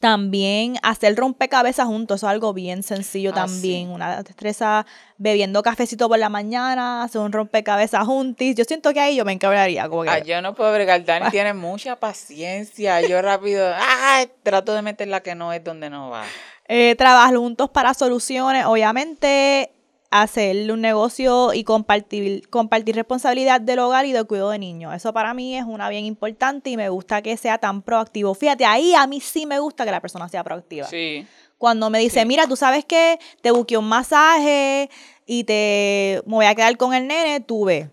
[0.00, 3.88] También hacer rompecabezas juntos, eso es algo bien sencillo Ah, también.
[3.88, 3.92] sí.
[3.94, 4.86] Una destreza
[5.18, 8.56] bebiendo cafecito por la mañana, hacer un rompecabezas juntis.
[8.56, 9.88] Yo siento que ahí yo me encabraría.
[9.90, 11.04] Como que, Ah, yo no puedo bregar.
[11.04, 13.02] Dani tiene mucha paciencia.
[13.02, 16.24] Yo rápido, ay, trato de meter la que no es donde no va.
[16.66, 19.70] Eh, trabajar juntos para soluciones, obviamente
[20.10, 24.94] hacer un negocio y compartir, compartir responsabilidad del hogar y del cuidado de niños.
[24.94, 28.34] Eso para mí es una bien importante y me gusta que sea tan proactivo.
[28.34, 30.86] Fíjate, ahí a mí sí me gusta que la persona sea proactiva.
[30.86, 31.26] Sí.
[31.58, 34.90] Cuando me dice, mira, tú sabes que te busqué un masaje
[35.26, 37.90] y te me voy a quedar con el nene, tú ve.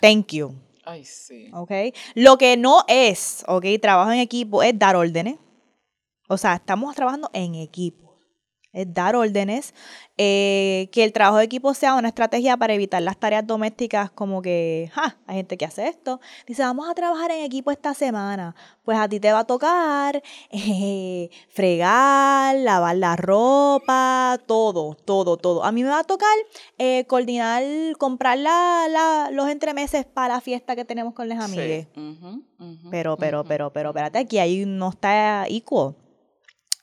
[0.00, 0.54] Thank you.
[0.84, 1.50] Ay, sí.
[1.52, 1.72] ¿ok?
[2.14, 3.64] Lo que no es, ¿ok?
[3.80, 5.36] Trabajo en equipo es dar órdenes.
[6.28, 8.03] O sea, estamos trabajando en equipo.
[8.74, 9.72] Es dar órdenes.
[10.16, 14.42] eh, que el trabajo de equipo sea una estrategia para evitar las tareas domésticas como
[14.42, 16.20] que, ja, hay gente que hace esto.
[16.46, 18.54] Dice, vamos a trabajar en equipo esta semana.
[18.84, 25.64] Pues a ti te va a tocar eh, fregar, lavar la ropa, todo, todo, todo.
[25.64, 26.36] A mí me va a tocar
[26.78, 27.64] eh, coordinar,
[27.98, 31.50] comprar la, la- los entremeses para la fiesta que tenemos con las.
[31.50, 31.88] Sí.
[31.96, 33.48] Ujú, Pero, pero, ujú.
[33.48, 35.96] pero, pero, espérate, aquí ahí no está equal.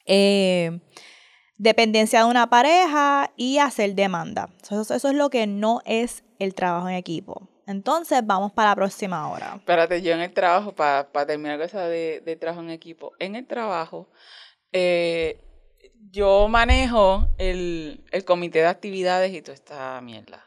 [0.06, 0.80] Eh,
[1.62, 4.50] dependencia de una pareja y hacer demanda.
[4.64, 7.48] Eso, eso es lo que no es el trabajo en equipo.
[7.68, 9.54] Entonces, vamos para la próxima hora.
[9.58, 13.36] Espérate, yo en el trabajo, para terminar con esa de, de trabajo en equipo, en
[13.36, 14.10] el trabajo,
[14.72, 15.40] eh,
[16.10, 20.44] yo manejo el, el comité de actividades y toda esta mierda.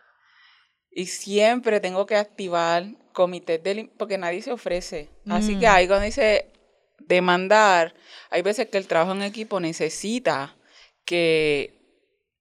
[0.91, 5.11] Y siempre tengo que activar comités de porque nadie se ofrece.
[5.29, 5.71] Así que Mm.
[5.71, 6.51] ahí cuando dice
[6.99, 7.95] demandar,
[8.31, 10.57] hay veces que el trabajo en equipo necesita
[11.05, 11.75] que,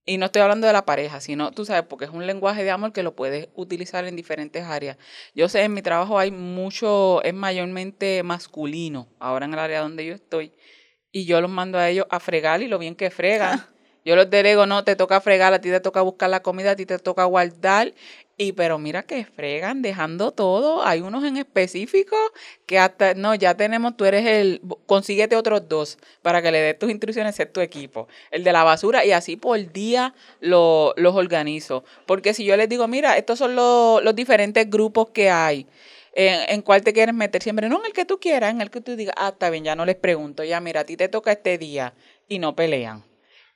[0.05, 2.72] y no estoy hablando de la pareja, sino, tú sabes, porque es un lenguaje de
[2.72, 4.97] amor que lo puedes utilizar en diferentes áreas.
[5.34, 10.05] Yo sé, en mi trabajo hay mucho, es mayormente masculino, ahora en el área donde
[10.05, 10.53] yo estoy,
[11.11, 13.64] y yo los mando a ellos a fregar y lo bien que fregan.
[14.05, 16.76] Yo los delego, no, te toca fregar, a ti te toca buscar la comida, a
[16.76, 17.93] ti te toca guardar.
[18.36, 20.84] Y pero mira que fregan dejando todo.
[20.84, 22.15] Hay unos en específico
[22.65, 26.79] que hasta, no, ya tenemos, tú eres el, consíguete otros dos para que le des
[26.79, 28.07] tus instrucciones, es tu equipo.
[28.31, 31.84] El de la basura y así por día lo- los organizo.
[32.07, 35.67] Porque si yo les digo, mira, estos son los, los diferentes grupos que hay.
[36.15, 38.69] En, en cuál te quieres meter siempre, no en el que tú quieras, en el
[38.71, 41.07] que tú digas, ah, está bien, ya no les pregunto, ya mira, a ti te
[41.07, 41.93] toca este día
[42.27, 43.03] y no pelean.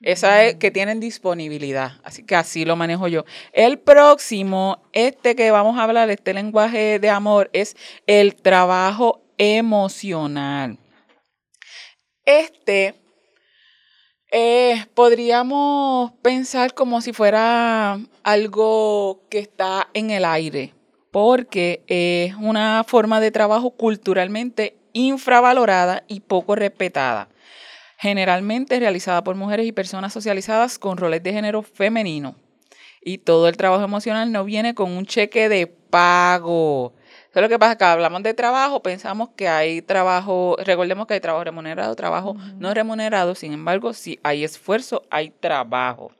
[0.00, 3.24] Esa es que tienen disponibilidad, así que así lo manejo yo.
[3.52, 7.76] El próximo, este que vamos a hablar, este lenguaje de amor, es
[8.06, 10.78] el trabajo emocional.
[12.24, 12.94] Este
[14.30, 20.74] eh, podríamos pensar como si fuera algo que está en el aire,
[21.10, 27.28] porque es una forma de trabajo culturalmente infravalorada y poco respetada
[27.98, 32.36] generalmente realizada por mujeres y personas socializadas con roles de género femenino.
[33.02, 36.94] Y todo el trabajo emocional no viene con un cheque de pago.
[37.30, 41.14] Eso es lo que pasa, que hablamos de trabajo, pensamos que hay trabajo, recordemos que
[41.14, 46.12] hay trabajo remunerado, trabajo no remunerado, sin embargo, si hay esfuerzo, hay trabajo.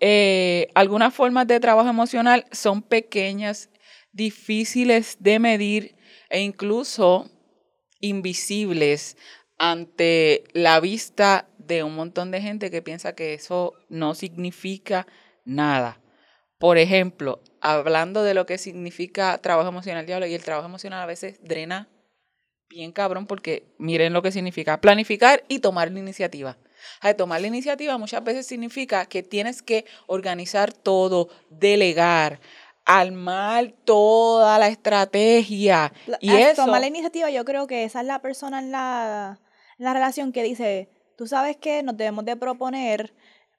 [0.00, 3.70] Eh, algunas formas de trabajo emocional son pequeñas,
[4.12, 5.96] difíciles de medir
[6.30, 7.30] e incluso
[8.00, 9.16] invisibles
[9.58, 15.06] ante la vista de un montón de gente que piensa que eso no significa
[15.44, 16.00] nada.
[16.58, 21.06] Por ejemplo, hablando de lo que significa trabajo emocional, diablo, y el trabajo emocional a
[21.06, 21.88] veces drena
[22.68, 26.56] bien cabrón porque miren lo que significa planificar y tomar la iniciativa.
[27.16, 32.40] Tomar la iniciativa muchas veces significa que tienes que organizar todo, delegar,
[32.84, 35.92] armar toda la estrategia.
[36.20, 39.40] Y Al eso, tomar la iniciativa, yo creo que esa es la persona en la,
[39.78, 43.14] la relación que dice, tú sabes que nos debemos de proponer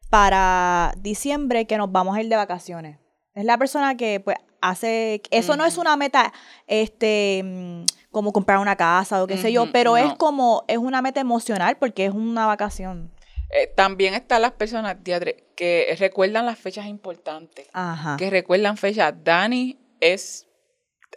[0.09, 2.99] para diciembre que nos vamos a ir de vacaciones.
[3.33, 6.33] Es la persona que pues hace, eso no es una meta,
[6.65, 11.01] este, mm, como comprar una casa o qué sé yo, pero es como, es una
[11.01, 13.11] meta emocional porque es una vacación.
[13.49, 18.17] Eh, también están las personas diadre, que recuerdan las fechas importantes, Ajá.
[18.17, 19.13] que recuerdan fechas.
[19.23, 20.46] Dani es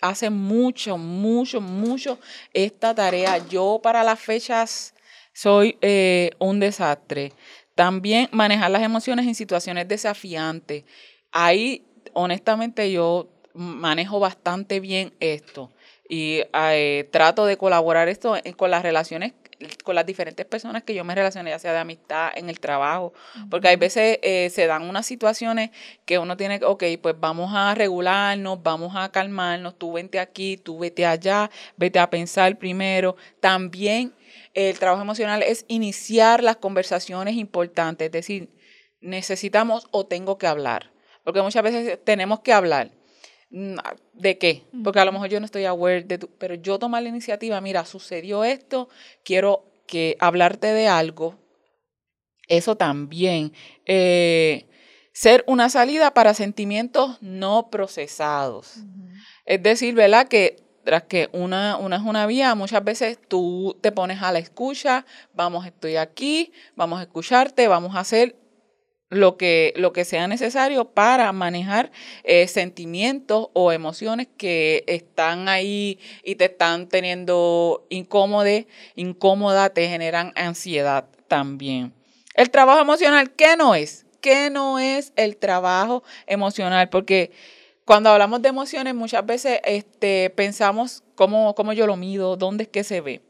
[0.00, 2.18] hace mucho, mucho, mucho
[2.52, 3.38] esta tarea.
[3.48, 4.94] Yo para las fechas
[5.32, 7.32] soy eh, un desastre.
[7.74, 10.84] También manejar las emociones en situaciones desafiantes.
[11.32, 15.70] Ahí, honestamente, yo manejo bastante bien esto
[16.08, 19.32] y eh, trato de colaborar esto en- con las relaciones
[19.84, 23.12] con las diferentes personas que yo me relacioné, ya sea de amistad, en el trabajo,
[23.50, 25.70] porque hay veces eh, se dan unas situaciones
[26.04, 30.56] que uno tiene que, ok, pues vamos a regularnos, vamos a calmarnos, tú vente aquí,
[30.56, 33.16] tú vete allá, vete a pensar primero.
[33.40, 34.14] También
[34.54, 38.48] el trabajo emocional es iniciar las conversaciones importantes, es decir,
[39.00, 40.92] necesitamos o tengo que hablar,
[41.24, 42.99] porque muchas veces tenemos que hablar.
[43.50, 43.76] Mm,
[44.14, 44.64] ¿De qué?
[44.84, 47.60] Porque a lo mejor yo no estoy aware de tu, pero yo tomar la iniciativa,
[47.60, 48.88] mira, sucedió esto,
[49.24, 51.36] quiero que hablarte de algo.
[52.48, 53.52] Eso también.
[53.86, 54.66] eh,
[55.12, 58.78] ser una salida para sentimientos no procesados.
[59.44, 60.28] Es decir, ¿verdad?
[60.28, 64.38] Que tras que una, una es una vía, muchas veces tú te pones a la
[64.38, 68.36] escucha, vamos, estoy aquí, vamos a escucharte, vamos a hacer
[69.10, 71.90] lo que, lo que sea necesario para manejar
[72.22, 78.48] eh, sentimientos o emociones que están ahí y te están teniendo incómodo,
[78.94, 81.92] incómoda, te generan ansiedad también.
[82.34, 84.06] El trabajo emocional, ¿qué no es?
[84.20, 86.88] ¿Qué no es el trabajo emocional?
[86.88, 87.32] Porque
[87.84, 92.68] cuando hablamos de emociones, muchas veces este, pensamos cómo, cómo yo lo mido, dónde es
[92.68, 93.22] que se ve.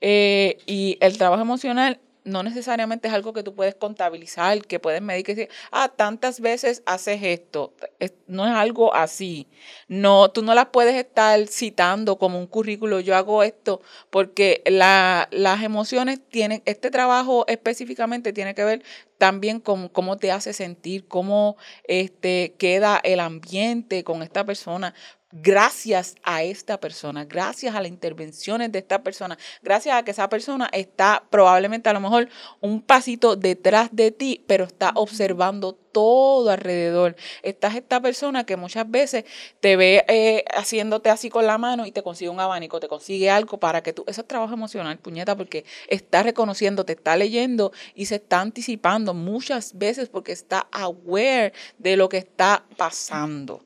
[0.00, 5.02] Eh, y el trabajo emocional no necesariamente es algo que tú puedes contabilizar, que puedes
[5.02, 7.74] medir, que decir, ah, tantas veces haces esto.
[7.98, 9.48] Es- no es algo así.
[9.88, 15.28] No, tú no las puedes estar citando como un currículo, yo hago esto, porque la-
[15.30, 18.82] las emociones tienen, este trabajo específicamente tiene que ver
[19.18, 24.94] también con cómo te hace sentir, cómo este, queda el ambiente con esta persona.
[25.34, 30.28] Gracias a esta persona, gracias a las intervenciones de esta persona, gracias a que esa
[30.28, 32.28] persona está probablemente a lo mejor
[32.60, 37.16] un pasito detrás de ti, pero está observando todo alrededor.
[37.42, 39.24] Esta es esta persona que muchas veces
[39.60, 43.30] te ve eh, haciéndote así con la mano y te consigue un abanico, te consigue
[43.30, 47.72] algo para que tú, eso es trabajo emocional, puñeta, porque está reconociendo, te está leyendo
[47.94, 53.62] y se está anticipando muchas veces porque está aware de lo que está pasando.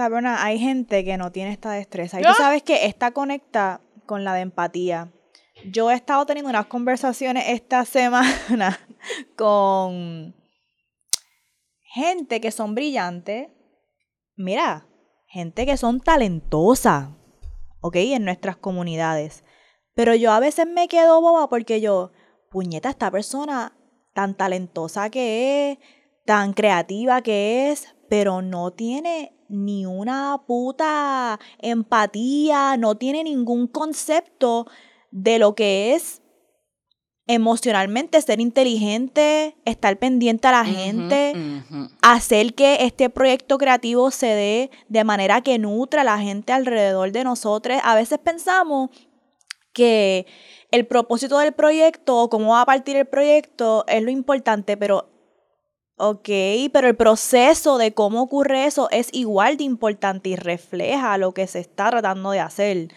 [0.00, 2.20] Cabrona, hay gente que no tiene esta destreza.
[2.20, 2.34] Y tú ¡Ah!
[2.36, 5.12] sabes que esta conecta con la de empatía.
[5.66, 8.78] Yo he estado teniendo unas conversaciones esta semana
[9.36, 10.34] con
[11.82, 13.48] gente que son brillantes.
[14.36, 14.86] Mira,
[15.26, 17.10] gente que son talentosas,
[17.80, 17.96] ¿ok?
[17.96, 19.44] En nuestras comunidades.
[19.94, 22.12] Pero yo a veces me quedo boba porque yo,
[22.50, 23.76] puñeta, esta persona
[24.14, 25.78] tan talentosa que es,
[26.24, 34.66] tan creativa que es, pero no tiene ni una puta empatía, no tiene ningún concepto
[35.10, 36.22] de lo que es
[37.26, 41.32] emocionalmente ser inteligente, estar pendiente a la gente,
[42.02, 47.12] hacer que este proyecto creativo se dé de manera que nutra a la gente alrededor
[47.12, 47.78] de nosotros.
[47.84, 48.90] A veces pensamos
[49.72, 50.26] que
[50.72, 55.08] el propósito del proyecto o cómo va a partir el proyecto es lo importante, pero
[56.00, 56.28] ok,
[56.72, 61.46] pero el proceso de cómo ocurre eso es igual de importante y refleja lo que
[61.46, 62.88] se está tratando de hacer.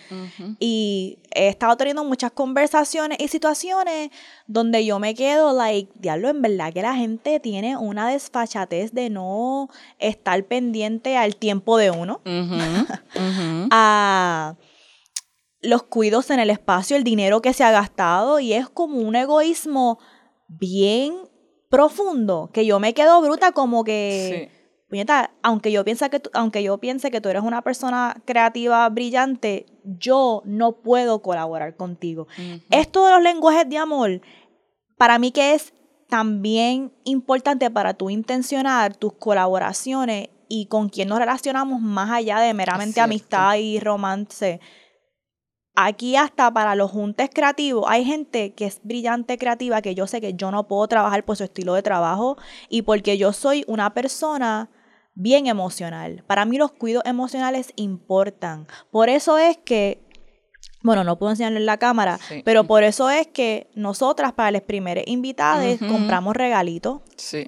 [0.58, 4.10] Y he estado teniendo muchas conversaciones y situaciones
[4.48, 9.10] donde yo me quedo, like, diablo, en verdad que la gente tiene una desfachatez de
[9.10, 12.22] no estar pendiente al tiempo de uno,
[13.72, 14.56] a
[15.62, 19.18] los cuidos en el espacio, el dinero que se ha gastado, y es como un
[19.18, 20.00] egoísmo
[20.48, 21.33] bien
[21.74, 24.50] profundo, que yo me quedo bruta como que...
[24.52, 24.60] Sí.
[24.90, 28.88] Puñeta, aunque yo piense que tú, aunque yo piense que tú eres una persona creativa
[28.90, 32.28] brillante, yo no puedo colaborar contigo.
[32.38, 32.62] Ujú.
[32.70, 34.22] Esto de los lenguajes de amor,
[34.96, 35.74] para mí que es
[36.10, 42.54] también importante para tú intencionar tus colaboraciones y con quién nos relacionamos más allá de
[42.54, 43.06] meramente cierto.
[43.06, 44.60] amistad y romance.
[45.76, 50.22] Aquí hasta para los juntes creativos hay gente que es brillante creativa que yo sé
[50.22, 52.38] que yo no puedo trabajar por su estilo de trabajo
[52.70, 54.70] y porque yo soy una persona
[55.16, 56.24] bien emocional.
[56.28, 58.68] Para mí los cuidos emocionales importan.
[58.92, 60.02] Por eso es que
[60.84, 62.42] Bueno, no puedo enseñarlo en la cámara, Sí.
[62.46, 67.48] pero por eso es que nosotras para las primeras invitadas compramos regalitos, Sí.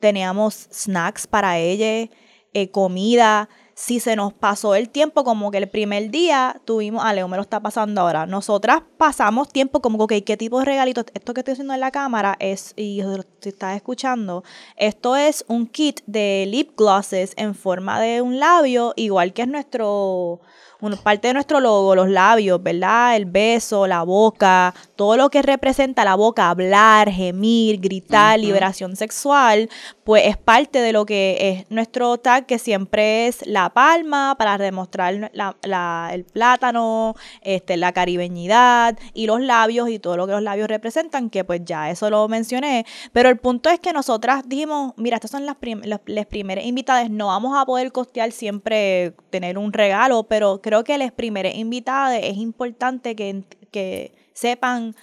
[0.00, 2.08] teníamos snacks para ellas,
[2.54, 3.48] eh, comida.
[3.74, 7.36] Si se nos pasó el tiempo, como que el primer día tuvimos, ah, Leo me
[7.36, 8.26] lo está pasando ahora.
[8.26, 11.06] Nosotras pasamos tiempo como que, ¿qué tipo de regalitos?
[11.14, 13.02] Esto que estoy haciendo en la cámara es, y
[13.40, 14.44] si estás escuchando,
[14.76, 19.48] esto es un kit de lip glosses en forma de un labio, igual que es
[19.48, 20.40] nuestro,
[20.82, 23.16] una parte de nuestro logo, los labios, ¿verdad?
[23.16, 29.68] El beso, la boca, todo lo que representa la boca, hablar, gemir, gritar, liberación sexual,
[30.04, 34.58] pues es parte de lo que es nuestro tag, que siempre es la palma para
[34.58, 40.32] demostrar la- la- el plátano, este, la caribeñidad y los labios y todo lo que
[40.32, 42.84] los labios representan, que pues ya eso lo mencioné.
[43.12, 46.64] Pero el punto es que nosotras dijimos, mira, estas son las, prim- las, las primeras
[46.64, 51.54] invitadas, no vamos a poder costear siempre tener un regalo, pero creo que las primeras
[51.54, 54.94] invitadas es importante que, que sepan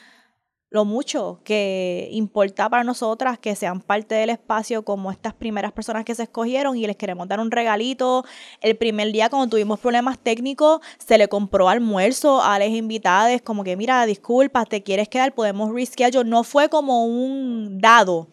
[0.72, 6.06] lo mucho que importa para nosotras que sean parte del espacio como estas primeras personas
[6.06, 8.24] que se escogieron y les queremos dar un regalito.
[8.62, 13.64] El primer día cuando tuvimos problemas técnicos se le compró almuerzo a las invitadas como
[13.64, 16.30] que mira, disculpa, te quieres quedar, podemos reschedule.
[16.30, 18.28] No fue como un dado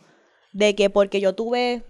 [0.53, 1.85] de que porque yo tuve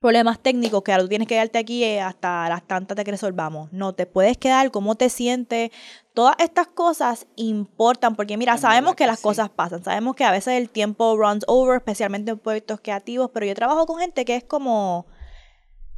[0.00, 3.10] problemas técnicos que ahora tú tienes que quedarte aquí eh, hasta las tantas de que
[3.10, 3.72] resolvamos.
[3.72, 5.70] No, te puedes quedar, cómo te sientes.
[6.14, 9.24] Todas estas cosas importan porque mira, Es sabemos que que las sí.
[9.24, 13.46] cosas pasan, sabemos que a veces el tiempo runs over, especialmente en proyectos creativos, pero
[13.46, 15.06] yo trabajo con gente que es como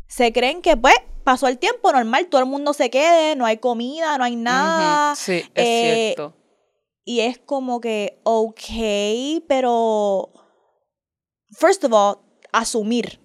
[0.06, 3.58] se creen que pues pasó el tiempo normal, todo el mundo se quede, no hay
[3.58, 5.14] comida, no hay nada.
[5.14, 6.36] Sí, es eh, cierto.
[7.04, 10.32] Y es como que, ok, pero,
[11.52, 12.18] first of all,
[12.52, 13.19] asumir,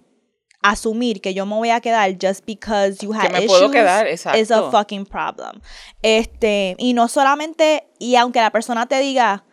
[0.70, 3.72] asumir que yo me voy a quedar just because you had Que me puedo issues
[3.72, 4.70] quedar, is a exacto.
[4.70, 5.60] fucking problem.
[6.02, 9.44] Este, y no solamente, y aunque la persona te diga,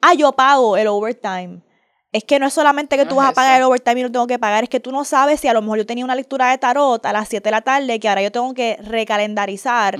[0.00, 1.62] ah, yo pago el overtime.
[2.10, 3.58] Es que no es solamente que tú vas a pagar eso.
[3.58, 5.60] el overtime y no tengo que pagar, es que tú no sabes si a lo
[5.60, 8.22] mejor yo tenía una lectura de tarot a las 7 de la tarde que ahora
[8.22, 9.98] yo tengo que recalendarizar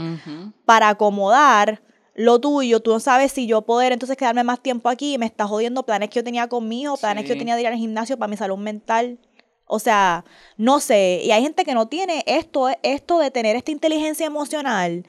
[0.64, 1.82] para acomodar
[2.14, 5.26] lo tuyo, tú no sabes si yo poder entonces quedarme más tiempo aquí y me
[5.26, 8.18] está jodiendo planes que yo tenía conmigo, planes que yo tenía de ir al gimnasio
[8.18, 9.20] para mi salud mental.
[9.68, 10.24] O sea,
[10.56, 15.06] no sé, y hay gente que no tiene esto, esto de tener esta inteligencia emocional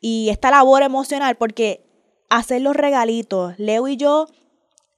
[0.00, 1.84] y esta labor emocional, porque
[2.28, 4.26] hacer los regalitos, Leo y yo,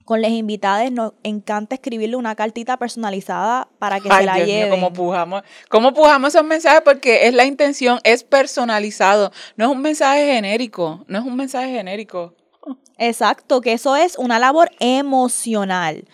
[0.05, 4.57] con las invitadas, nos encanta escribirle una cartita personalizada para que se la Dios mío,
[4.57, 4.70] lleven.
[4.70, 9.82] cómo pujamos, cómo pujamos esos mensajes porque es la intención, es personalizado, no es un
[9.82, 12.34] mensaje genérico, no es un mensaje genérico.
[12.99, 16.07] Exacto, que eso es una labor emocional.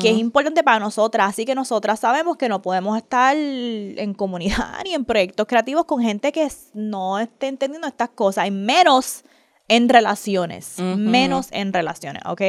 [0.00, 1.30] Que es importante para nosotras.
[1.30, 6.00] Así que nosotras sabemos que no podemos estar en comunidad ni en proyectos creativos con
[6.00, 9.24] gente que no esté entendiendo estas cosas, y menos
[9.68, 12.40] en relaciones, menos en relaciones, ¿ok?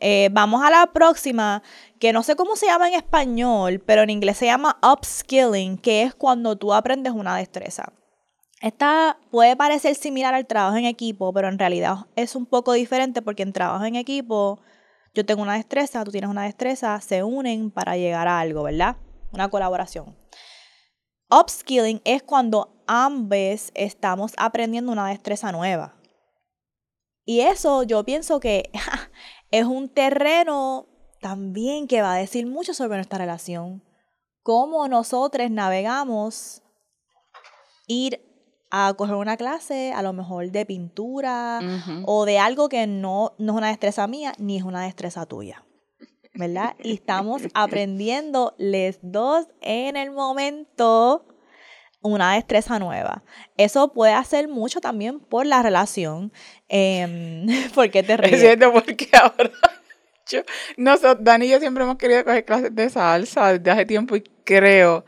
[0.00, 1.62] Eh, vamos a la próxima,
[2.00, 6.02] que no sé cómo se llama en español, pero en inglés se llama upskilling, que
[6.02, 7.92] es cuando tú aprendes una destreza.
[8.66, 13.22] Esta puede parecer similar al trabajo en equipo, pero en realidad es un poco diferente
[13.22, 14.58] porque en trabajo en equipo
[15.14, 18.96] yo tengo una destreza, tú tienes una destreza, se unen para llegar a algo, ¿verdad?
[19.32, 20.18] Una colaboración.
[21.30, 25.94] Upskilling es cuando ambos estamos aprendiendo una destreza nueva.
[27.24, 28.72] Y eso yo pienso que
[29.52, 30.88] es un terreno
[31.20, 33.84] también que va a decir mucho sobre nuestra relación.
[34.42, 36.64] Cómo nosotros navegamos
[37.86, 38.25] ir
[38.70, 41.60] a coger una clase, a lo mejor de pintura,
[42.04, 45.64] o de algo que no, no es una destreza mía ni es una destreza tuya.
[46.34, 46.74] ¿Verdad?
[46.82, 51.26] Y estamos aprendiendo les dos en el momento
[52.02, 53.22] una destreza nueva.
[53.56, 56.32] Eso puede hacer mucho también por la relación.
[56.68, 58.40] Eh, ¿Por qué te Es ríes?
[58.40, 59.50] cierto, porque ahora
[60.28, 60.40] yo,
[60.76, 64.22] nosotros, Dani y yo siempre hemos querido coger clases de salsa desde hace tiempo y
[64.44, 65.04] creo,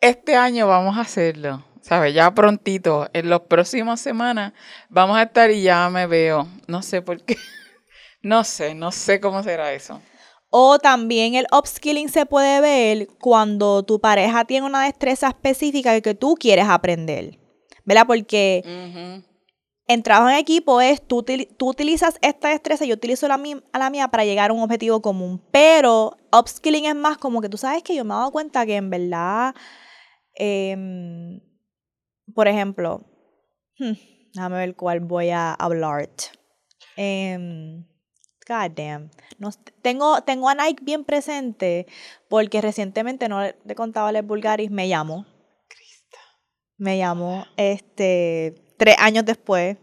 [0.00, 2.14] este año vamos a hacerlo, ¿sabes?
[2.14, 4.54] Ya prontito, en las próximas semanas
[4.88, 7.36] vamos a estar y ya me veo, no sé por qué,
[8.22, 10.00] no sé, no sé cómo será eso.
[10.48, 16.14] O también el upskilling se puede ver cuando tu pareja tiene una destreza específica que
[16.14, 17.38] tú quieres aprender.
[17.84, 18.06] ¿Verdad?
[18.06, 19.24] Porque Ujú.
[19.88, 23.34] en trabajo en equipo es tú, tú utilizas esta destreza y yo utilizo la,
[23.72, 25.42] a la mía para llegar a un objetivo común.
[25.50, 28.76] Pero upskilling es más como que tú sabes que yo me he dado cuenta que
[28.76, 29.54] en verdad,
[30.36, 31.40] em,
[32.34, 33.04] por ejemplo,
[33.78, 33.92] hmm,
[34.34, 36.08] déjame ver cuál voy a hablar.
[36.96, 37.84] Em,
[38.48, 39.10] God damn.
[39.38, 39.50] No,
[39.82, 41.86] tengo, tengo a Nike bien presente
[42.28, 45.26] porque recientemente, no le contaba a Les Bulgaris, me llamó.
[46.76, 49.76] Me llamó este, tres años después.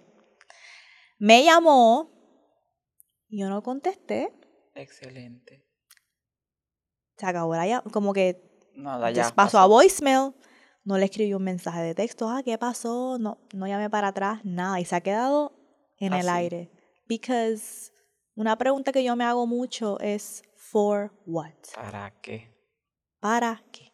[1.20, 2.10] Me llamó
[3.30, 4.32] y yo no contesté.
[4.76, 5.66] Excelente.
[7.18, 8.42] Se acabó la llam- como que
[9.14, 9.24] ya.
[9.36, 10.34] Pasó a voicemail,
[10.84, 13.18] no le escribí un mensaje de texto, ah, ¿qué pasó?
[13.20, 15.54] No, no llamé para atrás, nada, y se ha quedado
[15.98, 16.72] en el aire.
[17.08, 17.92] Because
[18.36, 21.52] una pregunta que yo me hago mucho es, ¿for what?
[21.76, 22.50] ¿Para qué?
[23.20, 23.92] ¿Para qué?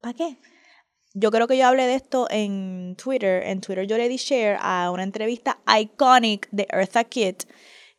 [0.00, 0.36] ¿Para qué?
[1.12, 3.42] Yo creo que yo hablé de esto en Twitter.
[3.44, 7.44] En Twitter yo le di share a una entrevista iconic de Eartha Kitt,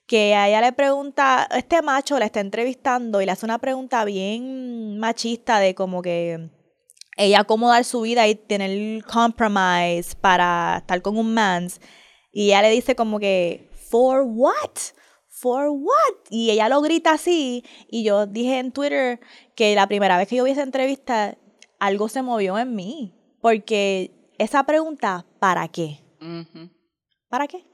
[0.06, 4.06] que a ella le pregunta, este macho la está entrevistando y le hace una pregunta
[4.06, 6.49] bien machista de como que
[7.24, 11.80] ella cómo dar su vida y tener compromise para estar con un mans.
[12.32, 14.72] Y ella le dice como que, ¿for what?
[15.28, 16.16] ¿For what?
[16.30, 17.64] Y ella lo grita así.
[17.90, 19.20] Y yo dije en Twitter
[19.56, 21.38] que la primera vez que yo vi esa entrevista,
[21.80, 23.14] algo se movió en mí.
[23.42, 26.00] Porque esa pregunta, ¿para qué?
[27.30, 27.66] ¿Para qué?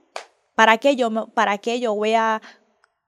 [0.55, 2.41] ¿Para qué yo, me- para qué yo voy a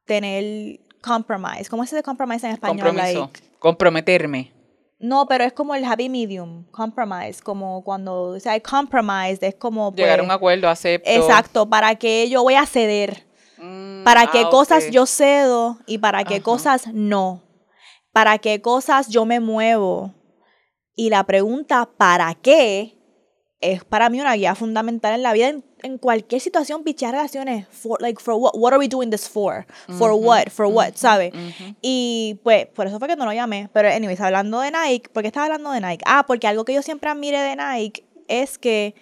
[0.06, 1.70] tener compromise?
[1.70, 2.86] ¿Cómo es ese compromise en español?
[2.88, 3.22] Compromiso.
[3.34, 4.52] Like, Comprometerme.
[5.00, 9.56] No, pero es como el happy medium, compromise, como cuando, o sea, hay compromise, es
[9.56, 9.92] como...
[9.92, 11.10] pues, Llegar a un acuerdo, acepto.
[11.10, 13.30] Exacto, para que yo voy a ceder,
[13.60, 16.44] Mm, para ah, qué cosas yo cedo y para qué Ajá.
[16.44, 17.44] cosas no,
[18.14, 20.14] para qué cosas yo me muevo.
[20.96, 22.98] Y la pregunta, ¿para qué?
[23.62, 27.68] Es para mí una guía fundamental en la vida, en, en cualquier situación, pichar relaciones.
[27.70, 28.52] For, like, for what?
[28.54, 29.66] What are we doing this for?
[29.98, 30.50] For Ujú, what?
[30.50, 30.94] For what?
[30.96, 31.34] ¿Sabes?
[31.34, 31.76] Ujú.
[31.82, 33.70] Y pues, por eso fue que no lo llamé.
[33.74, 36.04] Pero, anyways, hablando de Nike, ¿por qué estaba hablando de Nike?
[36.06, 38.96] Ah, porque algo que yo siempre admire de Nike es que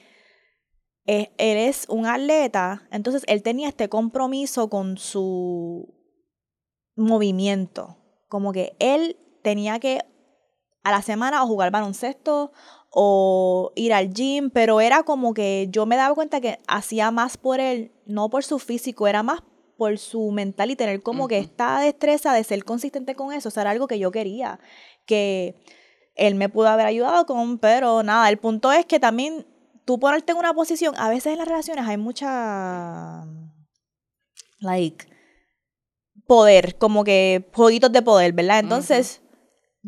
[1.06, 5.94] eh, él es un atleta, entonces él tenía este compromiso con su
[6.98, 7.98] movimiento.
[8.28, 10.02] Como que él tenía que
[10.84, 12.52] a la semana o jugar baloncesto
[12.90, 17.38] o ir al gym, pero era como que yo me daba cuenta que hacía más
[17.38, 19.42] por él, no por su físico, era más
[19.78, 23.52] por su mental y tener como que esta destreza de ser consistente con eso, o
[23.52, 24.60] sea, era algo que yo quería,
[25.06, 25.56] que
[26.16, 29.46] él me pudo haber ayudado con, pero nada, el punto es que también
[29.86, 33.26] tú ponerte en una posición, a veces en las relaciones hay mucha,
[34.60, 35.06] like,
[36.26, 38.60] poder, como que jueguitos de poder, ¿verdad?
[38.60, 39.22] Entonces,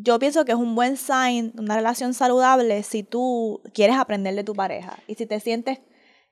[0.04, 4.44] yo pienso que es un buen sign, una relación saludable, si tú quieres aprender de
[4.44, 5.80] tu pareja y si te sientes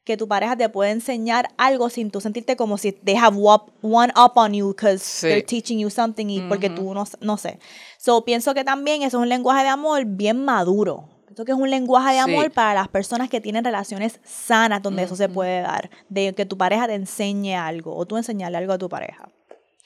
[0.03, 3.35] que tu pareja te puede enseñar algo sin tú sentirte como si they have
[3.81, 5.27] one up on you because Sí.
[5.27, 6.75] they're teaching you something y porque Ujú.
[6.75, 7.59] tú no, no sé.
[7.97, 11.09] So, pienso que también eso es un lenguaje de amor bien maduro.
[11.25, 12.31] Pienso que es un lenguaje de Sí.
[12.31, 16.45] amor para las personas que tienen relaciones sanas donde eso se puede dar, de que
[16.45, 19.27] tu pareja te enseñe algo o tú enseñarle algo a tu pareja.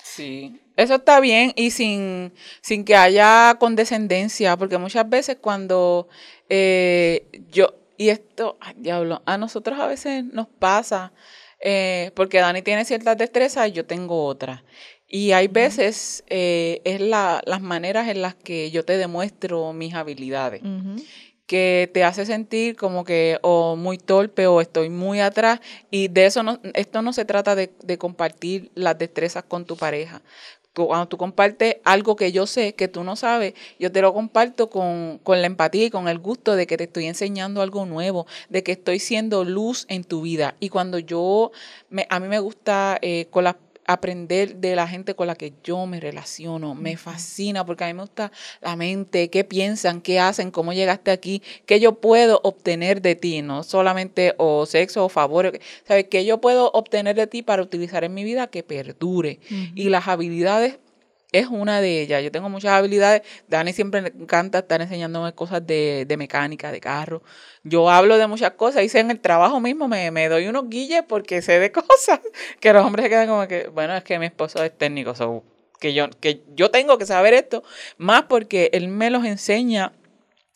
[0.04, 6.08] Sí, eso está bien y sin, sin que haya condescendencia, porque muchas veces cuando
[6.49, 11.14] eh, yo, y esto, ay, diablo, a nosotros a veces nos pasa,
[11.60, 14.64] eh, porque Dani tiene ciertas destrezas y yo tengo otras.
[15.08, 19.93] Y hay veces eh, es la, las maneras en las que yo te demuestro mis
[19.93, 20.62] habilidades.
[21.52, 26.26] Que te hace sentir como que o muy torpe o estoy muy atrás y de
[26.26, 30.22] eso no, esto no se trata de, de compartir las destrezas con tu pareja.
[30.74, 34.70] Cuando tú compartes algo que yo sé que tú no sabes, yo te lo comparto
[34.70, 38.28] con, con la empatía y con el gusto de que te estoy enseñando algo nuevo,
[38.47, 40.56] de que estoy siendo luz en tu vida.
[40.62, 41.52] Y cuando yo,
[41.89, 43.58] me, a mí me gusta eh, con las
[43.94, 46.76] aprender de la gente con la que yo me relaciono.
[46.76, 48.32] Me fascina porque a mí me gusta
[48.62, 53.42] la mente, qué piensan, qué hacen, cómo llegaste aquí, qué yo puedo obtener de ti,
[53.42, 56.06] no solamente o sexo o favor, ¿sabes?
[56.10, 59.39] ¿Qué yo puedo obtener de ti para utilizar en mi vida que perdure?
[59.76, 60.78] Y las habilidades
[61.32, 62.24] es una de ellas.
[62.24, 63.22] Yo tengo muchas habilidades.
[63.48, 67.24] Dani siempre le encanta estar enseñándome cosas de, de mecánica, de carro.
[67.64, 68.84] Yo hablo de muchas cosas.
[68.84, 72.20] Hice en el trabajo mismo, me, me doy unos guilles porque sé de cosas
[72.60, 75.44] que los hombres se quedan como que, bueno, es que mi esposo es técnico, so,
[75.80, 77.64] que, yo, que yo tengo que saber esto,
[77.98, 79.94] más porque él me los enseña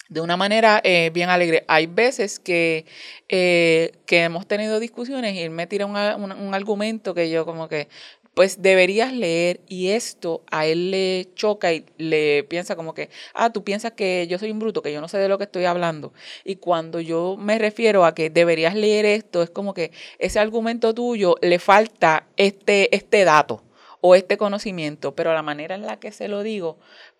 [0.10, 1.66] de una manera eh, bien alegre.
[1.68, 2.86] Hay veces que,
[3.30, 7.68] eh, que hemos tenido discusiones y él me tira un- un argumento que yo como
[7.68, 7.88] que,
[8.36, 13.52] pues deberías leer y esto a él le choca y le piensa como que, ah,
[13.52, 15.66] tú piensas que yo soy un bruto, que yo no sé de lo que estoy
[15.66, 16.14] hablando.
[16.44, 20.94] Y cuando yo me refiero a que deberías leer esto, es como que ese argumento
[20.94, 23.64] tuyo le falta este, este dato
[24.08, 26.78] o este conocimiento, pero la manera en la que se lo digo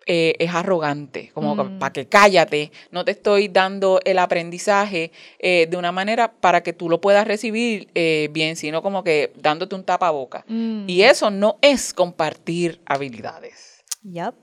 [0.08, 1.78] eh, es arrogante, como Mm.
[1.80, 5.10] para que cállate, no te estoy dando el aprendizaje
[5.40, 9.32] eh, de una manera para que tú lo puedas recibir eh, bien, sino como que
[9.36, 10.44] dándote un tapaboca.
[10.46, 10.88] Mm.
[10.88, 13.82] Y eso no es compartir habilidades.
[14.04, 14.34] Yup.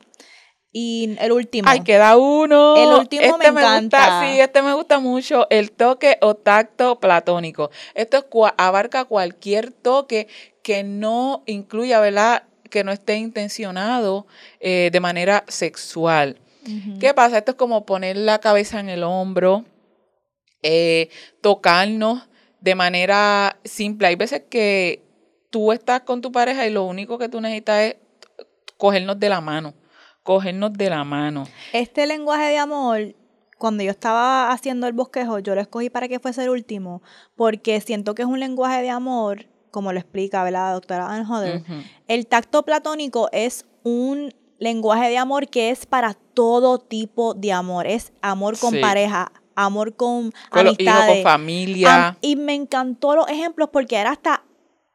[0.75, 1.69] Y el último.
[1.69, 2.75] Ay, queda uno.
[2.75, 3.99] El último me encanta.
[3.99, 5.45] Gusta, sí, este me gusta mucho.
[5.51, 7.69] El toque o tacto platónico.
[7.93, 10.27] Esto es cua- abarca cualquier toque
[10.63, 12.43] que no incluya, ¿verdad?
[12.69, 14.25] Que no esté intencionado
[14.59, 16.39] eh, de manera sexual.
[16.99, 17.39] ¿Qué pasa?
[17.39, 19.65] Esto es como poner la cabeza en el hombro,
[20.61, 21.09] eh,
[21.41, 22.29] tocarnos
[22.61, 24.07] de manera simple.
[24.07, 25.03] Hay veces que
[25.49, 27.95] tú estás con tu pareja y lo único que tú necesitas es
[28.77, 29.73] cogernos de la mano,
[30.23, 31.47] cogernos de la mano.
[31.73, 33.13] Este lenguaje de amor,
[33.57, 37.01] cuando yo estaba haciendo el bosquejo, yo lo escogí para que fuese el último,
[37.35, 40.67] porque siento que es un lenguaje de amor, como lo explica ¿verdad?
[40.67, 41.63] la doctora Ann Hodder.
[42.07, 47.87] El tacto platónico es un lenguaje de amor que es para todo tipo de amor.
[47.87, 48.79] Es amor con Sí.
[48.79, 51.15] pareja, amor con, Con los hijos, amistades.
[51.15, 52.07] con familia.
[52.09, 54.43] Am- y me encantó los ejemplos porque era hasta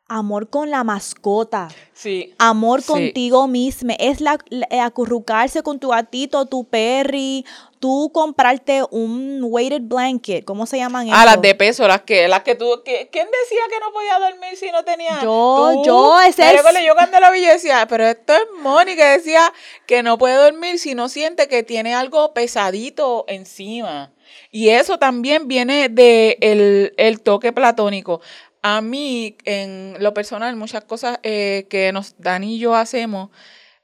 [0.09, 1.68] amor con la mascota.
[1.92, 2.32] sí.
[2.38, 2.86] Amor Sí.
[2.86, 7.44] contigo mismo, es la, la- eh, acurrucarse con tu gatito, tu perry,
[7.80, 12.42] tú comprarte un weighted blanket, ¿cómo se llaman Ah, las de peso, las que, las
[12.42, 15.20] que tú, que, ¿quién decía que no podía dormir si no tenía?
[15.22, 15.84] Yo, Tú.
[15.84, 19.52] yo, ese es- yo cuando lo vi yo decía, pero esto es Moni que decía
[19.86, 24.12] que no puede dormir si no siente que tiene algo pesadito encima.
[24.50, 28.20] Y eso también viene de el, el toque platónico.
[28.62, 33.30] A mí, en lo personal, muchas cosas eh, que nos Dani y yo hacemos,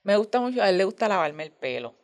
[0.02, 1.94] me gusta mucho, a él le gusta lavarme el pelo.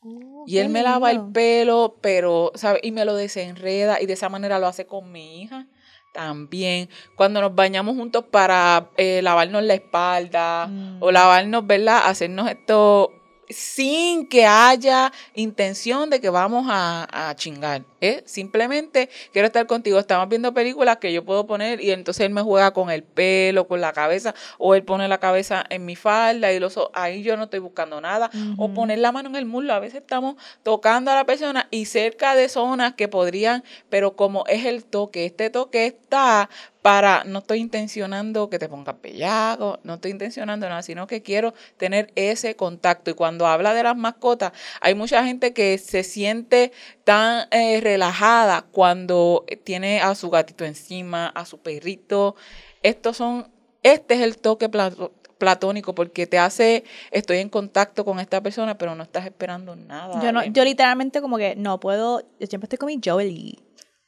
[0.00, 2.80] Oh, Y él me lava el pelo, pero, ¿sabes?
[2.84, 5.66] Y me lo desenreda y de esa manera lo hace con mi hija
[6.12, 6.88] también.
[7.16, 11.14] Cuando nos bañamos juntos para eh, lavarnos la espalda o Mm.
[11.14, 12.02] lavarnos, ¿verdad?
[12.04, 13.10] Hacernos esto
[13.48, 17.82] sin que haya intención de que vamos a, a chingar.
[18.00, 19.98] Es simplemente quiero estar contigo.
[19.98, 23.66] Estamos viendo películas que yo puedo poner y entonces él me juega con el pelo,
[23.66, 26.78] con la cabeza, o él pone la cabeza en mi falda y los.
[26.92, 28.30] Ahí yo no estoy buscando nada.
[28.56, 29.72] O poner la mano en el muslo.
[29.74, 34.44] A veces estamos tocando a la persona y cerca de zonas que podrían, pero como
[34.46, 36.48] es el toque, este toque está
[36.84, 41.54] para, no estoy intencionando que te pongas bellaco, no estoy intencionando nada, sino que quiero
[41.78, 43.10] tener ese contacto.
[43.10, 46.72] Y cuando habla de las mascotas, hay mucha gente que se siente
[47.04, 52.36] tan eh, relajada cuando tiene a su gatito encima, a su perrito.
[52.82, 53.48] Estos son,
[53.82, 58.76] este es el toque plato- platónico porque te hace, estoy en contacto con esta persona,
[58.76, 60.22] pero no estás esperando nada.
[60.22, 63.58] Yo, no, literalmente como que no puedo, yo siempre estoy con mi Joey.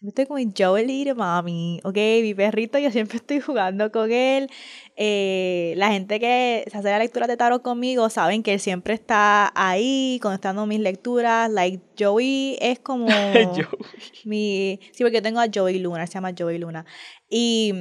[0.07, 4.48] Estoy con mi Joey de mami, ok, mi perrito, yo siempre estoy jugando con él.
[4.94, 8.94] Eh, la gente que se hace la lectura de tarot conmigo saben que él siempre
[8.94, 11.50] está ahí contestando mis lecturas.
[11.50, 13.09] Like, Joey es como
[14.24, 14.78] mi...
[14.92, 16.86] Sí, porque yo tengo a Joey Luna, se llama Joey Luna.
[17.28, 17.72] Y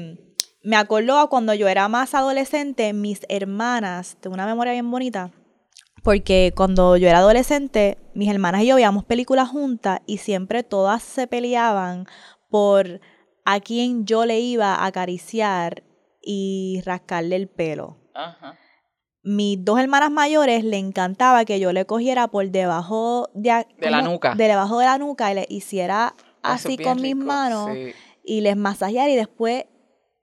[0.64, 5.32] me acuerdo a cuando yo era más adolescente, mis hermanas, tengo una memoria bien bonita,
[6.06, 11.02] porque cuando yo era adolescente, mis hermanas y yo veíamos películas juntas y siempre todas
[11.02, 12.06] se peleaban
[12.48, 13.02] por
[13.44, 15.84] a quién yo le iba a acariciar
[16.22, 17.98] y rascarle el pelo.
[18.14, 18.56] Ajá.
[19.24, 24.36] Mis dos hermanas mayores le encantaba que yo le cogiera por debajo de, la nuca.
[24.36, 27.94] De debajo de la nuca y le hiciera Eso así con mis rico, manos sí.
[28.24, 29.66] y les masajeara y después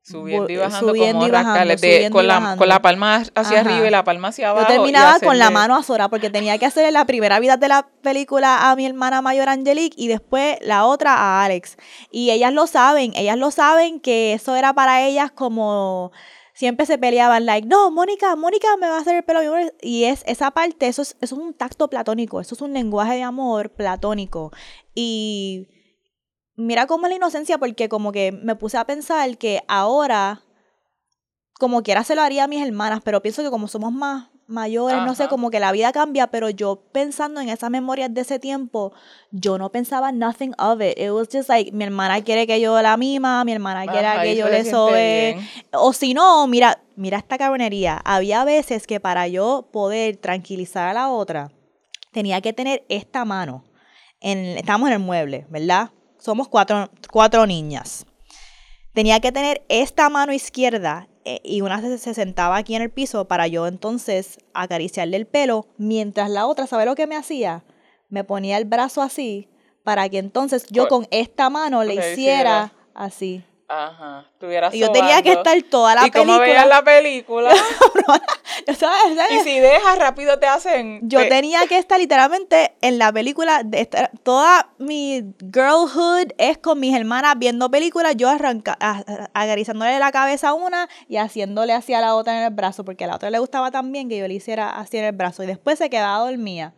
[0.04, 3.16] Subiendo y Vo- bajando, subiendo como y bajando, de- con, y la, con la palma
[3.36, 3.70] hacia Ajá.
[3.70, 4.66] arriba y la palma hacia abajo.
[4.68, 7.68] Yo terminaba con la hacerle- mano azora porque tenía que hacer la primera vida de
[7.68, 11.76] la película a mi hermana mayor Angelique y después la otra a Alex.
[12.10, 16.10] Y ellas lo saben, ellas lo saben que eso era para ellas como
[16.54, 19.48] siempre se peleaban like, no, Mónica, Mónica me va a hacer el pelo a mi
[19.48, 19.72] amor".
[19.80, 23.14] y es esa parte, eso es, eso es un tacto platónico, eso es un lenguaje
[23.14, 24.52] de amor platónico.
[24.94, 25.68] Y
[26.62, 30.42] mira cómo es la inocencia porque como que me puse a pensar que ahora
[31.58, 34.98] como quiera se lo haría a mis hermanas, pero pienso que como somos más mayores,
[35.04, 38.38] no sé, como que la vida cambia, pero yo pensando en esas memorias de ese
[38.38, 38.92] tiempo,
[39.30, 40.98] yo no pensaba nothing of it.
[40.98, 44.22] It was just like, mi hermana quiere que yo la mima, mi hermana quiere Ajá,
[44.22, 45.38] que yo le sobe.
[45.72, 48.00] O si no, mira, mira esta cabronería.
[48.04, 51.50] Había veces que para yo poder tranquilizar a la otra,
[52.12, 53.64] tenía que tener esta mano.
[54.20, 55.90] En, estamos en el mueble, ¿verdad?
[56.22, 58.06] Somos cuatro, cuatro niñas.
[58.94, 62.90] Tenía que tener esta mano izquierda eh, y una se, se sentaba aquí en el
[62.90, 67.64] piso para yo entonces acariciarle el pelo, mientras la otra, ¿sabe lo que me hacía?
[68.08, 69.48] Me ponía el brazo así
[69.82, 72.72] para que entonces yo Co- con esta mano le hiciera.
[72.94, 73.42] así.
[73.74, 74.26] Ajá.
[74.34, 76.46] Estuvieras Y yo tenía que estar toda la ¿Y cómo película.
[76.46, 77.50] veías la película?
[78.78, 79.16] ¿sabes?
[79.16, 79.32] ¿sabes?
[79.32, 81.00] y si dejas, rápido te hacen...
[81.04, 86.58] Yo te- tenía que estar literalmente en la película, de estar- toda mi girlhood es
[86.58, 91.16] con mis hermanas viendo películas, yo arranca, a- a- acariciándole la cabeza a una y
[91.16, 94.18] haciéndole hacia la otra en el brazo, porque a la otra le gustaba también que
[94.18, 96.74] yo le hiciera así en el brazo y después se quedaba dormida.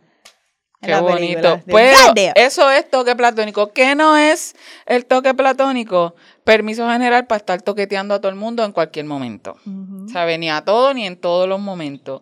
[0.85, 1.61] Qué la bonito.
[1.65, 1.97] Pero
[2.35, 3.71] eso es toque platónico.
[3.73, 4.55] ¿Qué no es
[4.85, 6.15] el toque platónico?
[6.43, 9.57] Permiso general para estar toqueteando a todo el mundo en cualquier momento.
[10.11, 10.37] ¿Sabe?
[10.37, 12.21] Ni a todo ni en todos los momentos.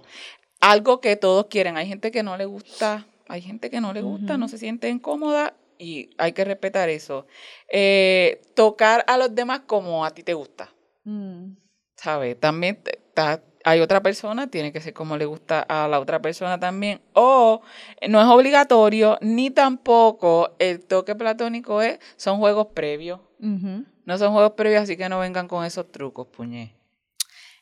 [0.62, 1.78] Algo que todos quieren.
[1.78, 4.90] Hay gente que no le gusta, hay gente que no le gusta, no se siente
[4.90, 7.28] incómoda y hay que respetar eso.
[7.70, 10.70] Eh, tocar a los demás como a ti te gusta.
[11.04, 11.56] Mm.
[11.96, 12.40] ¿Sabes?
[12.40, 12.82] También
[13.14, 17.02] ta- hay otra persona, tiene que ser como le gusta a la otra persona también.
[17.14, 17.62] O
[18.10, 23.20] no es obligatorio, ni tampoco el toque platónico es, son juegos previos.
[23.40, 26.76] No son juegos previos, así que no vengan con esos trucos, puñe.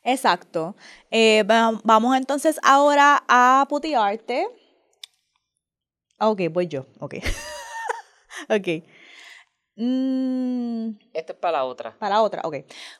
[0.04, 0.74] Exacto.
[1.10, 4.46] Eh, va- vamos entonces ahora a putearte.
[6.18, 6.86] Ah, Ok, voy yo.
[7.00, 7.14] Ok.
[8.48, 8.84] ok.
[9.76, 11.96] Mm, Esto es para la otra.
[11.98, 12.56] para la otra, ok.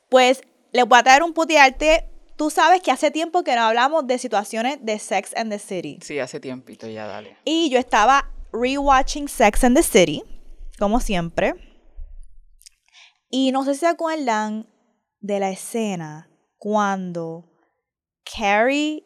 [0.09, 0.41] Pues
[0.71, 2.09] les voy a traer un putearte.
[2.35, 5.99] Tú sabes que hace tiempo que no hablamos de situaciones de Sex and the City.
[6.01, 7.37] Sí, hace tiempito ya, dale.
[7.45, 10.23] Y yo estaba rewatching Sex and the City,
[10.79, 11.53] como siempre.
[13.29, 14.67] Y no sé si se acuerdan
[15.19, 17.45] de la escena cuando
[18.23, 19.03] Carrie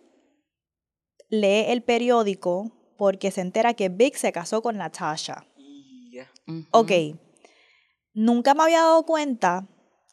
[1.30, 5.46] lee el periódico porque se entera que Vic se casó con Natasha.
[6.48, 6.66] Ujú.
[6.72, 6.92] Ok,
[8.14, 9.68] nunca me había dado cuenta,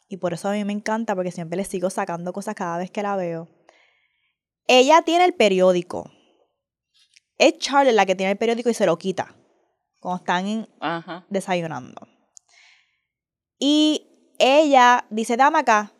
[0.07, 2.91] y por eso a mí me encanta, porque siempre le sigo sacando cosas cada vez
[2.91, 3.49] que la veo.
[4.67, 6.11] Ella tiene el periódico.
[7.37, 9.35] Es Charlotte la que tiene el periódico y se lo quita
[9.99, 11.25] cuando están Ajá.
[11.29, 12.07] desayunando.
[13.57, 15.91] Y ella dice, dame acá.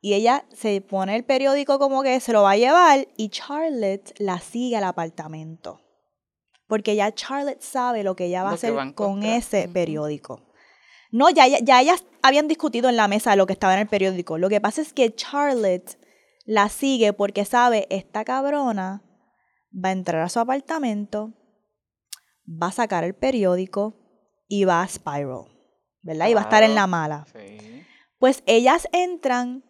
[0.00, 4.12] Y ella se pone el periódico como que se lo va a llevar y Charlotte
[4.18, 5.80] la sigue al apartamento.
[6.66, 10.42] Porque ya Charlotte sabe lo que ella va a Lo hacer con ese periódico.
[11.14, 13.86] No, ya, ya, ya ellas habían discutido en la mesa lo que estaba en el
[13.86, 14.36] periódico.
[14.36, 15.96] Lo que pasa es que Charlotte
[16.44, 19.04] la sigue porque sabe, esta cabrona
[19.72, 21.32] va a entrar a su apartamento,
[22.44, 23.94] va a sacar el periódico
[24.48, 25.44] y va a Spiral,
[26.02, 26.26] ¿verdad?
[26.26, 27.24] Y va a estar en la mala.
[27.32, 27.58] Sí.
[28.18, 29.62] Pues ellas entran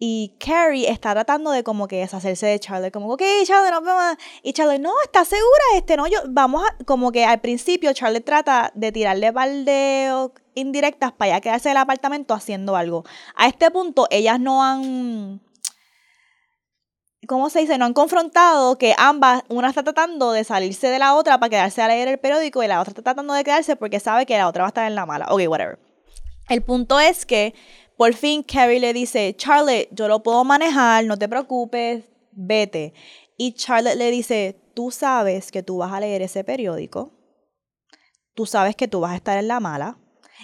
[0.00, 4.16] y Carrie está tratando de como que deshacerse de Charlotte, como, ok, Charlotte, nos vemos.
[4.42, 5.64] Y Charlotte, no, ¿estás segura?
[5.76, 11.12] Este, no, yo, vamos a, como que al principio Charlotte trata de tirarle baldeo indirectas
[11.12, 13.04] para ya quedarse en el apartamento haciendo algo.
[13.34, 15.40] A este punto, ellas no han,
[17.26, 17.78] ¿cómo se dice?
[17.78, 21.82] No han confrontado que ambas, una está tratando de salirse de la otra para quedarse
[21.82, 24.48] a leer el periódico y la otra está tratando de quedarse porque sabe que la
[24.48, 25.26] otra va a estar en la mala.
[25.30, 25.78] Ok, whatever.
[26.48, 27.54] El punto es que
[27.96, 32.94] por fin Carrie le dice, Charlotte, yo lo puedo manejar, no te preocupes, vete.
[33.36, 37.12] Y Charlotte le dice, tú sabes que tú vas a leer ese periódico,
[38.34, 39.98] tú sabes que tú vas a estar en la mala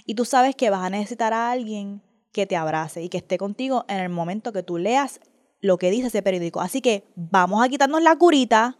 [0.06, 3.38] y tú sabes que vas a necesitar a alguien que te abrace y que esté
[3.38, 5.20] contigo en el momento que tú leas
[5.60, 6.60] lo que dice ese periódico.
[6.60, 8.78] Así que vamos a quitarnos la curita,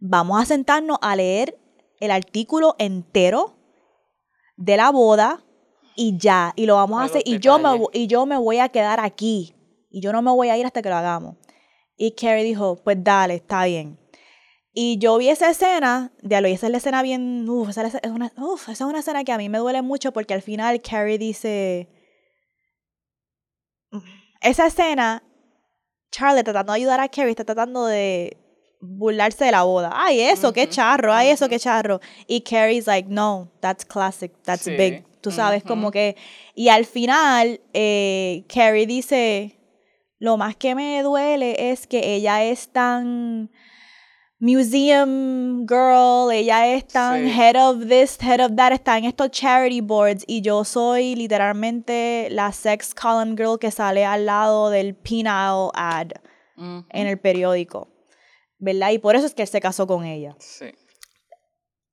[0.00, 1.58] vamos a sentarnos a leer
[2.00, 3.56] el artículo entero
[4.56, 5.44] de la boda
[5.94, 8.70] y ya, y lo vamos a hacer y yo, me, y yo me voy a
[8.70, 9.54] quedar aquí
[9.90, 11.36] y yo no me voy a ir hasta que lo hagamos.
[11.96, 14.01] Y Carrie dijo, pues dale, está bien.
[14.74, 18.10] Y yo vi esa escena, de lo esa es la escena bien, uf, esa es
[18.10, 20.80] una, uf, esa es una escena que a mí me duele mucho porque al final
[20.80, 21.90] Carrie dice,
[24.40, 25.22] esa escena,
[26.10, 28.38] Charlotte tratando de ayudar a Carrie, está tratando de
[28.80, 29.92] burlarse de la boda.
[29.94, 32.00] Ay, eso, qué charro, ay, eso, qué charro.
[32.26, 35.04] Y Carrie's like, no, that's classic, that's Sí, big.
[35.20, 36.16] Tú sabes, como que...
[36.56, 39.56] Y al final, eh, Carrie dice,
[40.18, 43.52] lo más que me duele es que ella es tan
[44.42, 47.30] museum girl, ella es tan Sí.
[47.30, 52.28] head of this, head of that, está en estos charity boards y yo soy literalmente
[52.30, 55.30] la sex column girl que sale al lado del penile
[55.74, 56.08] ad
[56.56, 56.84] Ujú.
[56.90, 57.88] en el periódico,
[58.58, 58.90] ¿verdad?
[58.90, 60.34] Y por eso es que él se casó con ella.
[60.40, 60.66] Sí.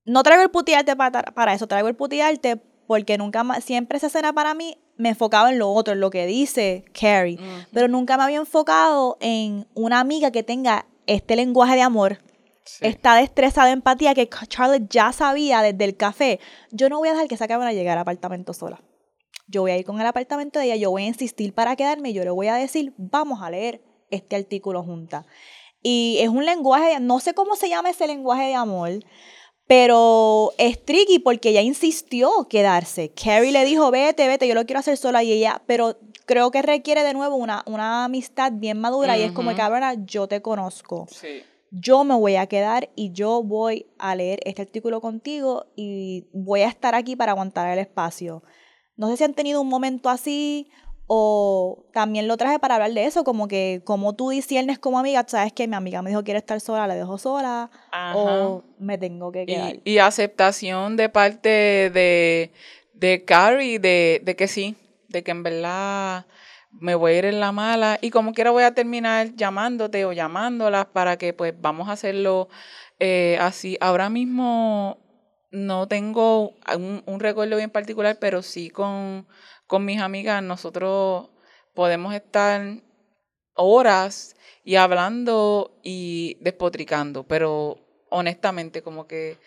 [0.06, 4.08] No traigo el putearte para, para eso, traigo el putearte porque nunca más, siempre esa
[4.08, 7.68] escena para mí me enfocaba en lo otro, en lo que dice Carrie, Ujú.
[7.72, 12.20] pero nunca me había enfocado en una amiga que tenga este lenguaje de amor,
[12.70, 12.86] Sí.
[12.86, 16.40] esta destreza de empatía que Charlotte ya sabía desde el café.
[16.72, 18.82] Yo no voy a dejar que esa cámara llegue al apartamento sola.
[19.48, 22.12] Yo voy a ir con el apartamento de ella, yo voy a insistir para quedarme,
[22.12, 25.26] y yo le voy a decir, vamos a leer este artículo juntas.
[25.82, 28.92] Y es un lenguaje, no sé cómo se llama ese lenguaje de amor,
[29.66, 33.12] pero es tricky porque ella insistió quedarse.
[33.12, 36.62] Carrie le dijo, vete, vete, yo lo quiero hacer sola y ella, pero creo que
[36.62, 41.08] requiere de nuevo una, una amistad bien madura y es como, cabrona, yo te conozco
[41.10, 41.44] Sí.
[41.72, 46.62] Yo me voy a quedar y yo voy a leer este artículo contigo y voy
[46.62, 48.44] a estar aquí para aguantar el espacio.
[48.96, 50.70] No sé si han tenido un momento así
[51.12, 55.26] O también lo traje para hablar de eso, como que como tú disiernes como amiga,
[55.28, 57.72] sabes que mi amiga me dijo quiere estar sola, la dejo sola,
[58.14, 59.78] o me tengo que quedar.
[59.84, 62.52] Y, y aceptación de parte de,
[62.94, 64.76] de Carrie de, de que sí,
[65.08, 66.28] de que en verdad
[66.72, 70.14] me voy a ir en la mala y como quiera voy a terminar llamándote o
[70.14, 72.50] llamándolas para que pues vamos a hacerlo
[73.00, 73.78] eh, así.
[73.82, 74.98] Ahora mismo
[75.52, 79.28] no tengo un, un, recuerdo bien particular, pero sí con,
[79.68, 81.30] con mis amigas nosotros
[81.74, 82.62] podemos estar
[83.56, 87.78] horas y hablando y despotricando, pero
[88.10, 89.38] honestamente como que,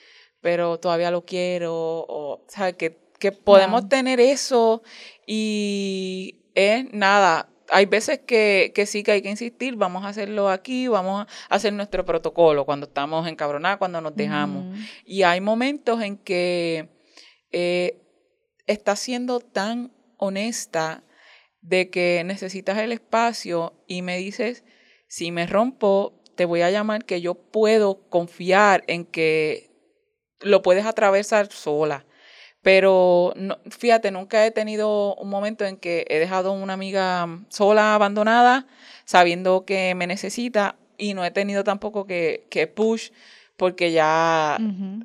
[0.41, 2.75] pero todavía lo quiero, o, ¿sabes?
[2.75, 4.83] Que, que podemos tener eso
[5.27, 10.51] y es nada, hay veces que, que, sí que hay que insistir, vamos a hacerlo
[10.51, 14.79] aquí, vamos a hacer nuestro protocolo cuando estamos encabronados, cuando nos dejamos.
[15.05, 16.89] Y hay momentos en que
[17.51, 18.01] eh,
[18.67, 21.03] estás siendo tan honesta
[21.61, 24.65] de que necesitas el espacio y me dices,
[25.09, 29.71] si me rompo, te voy a llamar que yo puedo confiar en que
[30.41, 32.07] lo puedes atravesar sola.
[32.63, 37.95] Pero no, fíjate, nunca he tenido un momento en que he dejado una amiga sola,
[37.95, 38.67] abandonada,
[39.05, 43.11] sabiendo que me necesita, y no he tenido tampoco que, que push
[43.57, 44.59] porque ya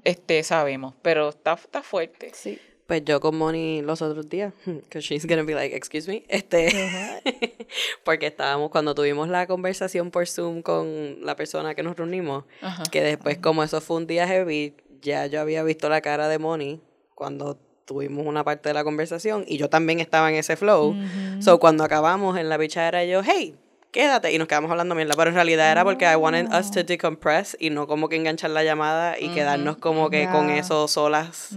[0.04, 0.94] este, sabemos.
[1.02, 2.32] Pero está, está fuerte.
[2.34, 2.60] Sí.
[2.86, 6.70] Pues yo con Moni los otros días, because she's gonna be like, excuse me, este,
[8.06, 12.46] porque estábamos, cuando tuvimos la conversación por Zoom con la persona que nos reunimos,
[12.90, 16.40] que después como eso fue un día heavy, ya yo había visto la cara de
[16.40, 16.80] Moni
[17.18, 20.96] cuando tuvimos una parte de la conversación y yo también estaba en ese flow.
[21.40, 23.56] So cuando acabamos en la bichadera yo, hey,
[23.92, 26.84] quédate y nos quedamos hablando mierda, pero en realidad era porque I wanted us to
[26.84, 31.50] decompress y no como que enganchar la llamada y quedarnos como que con eso solas.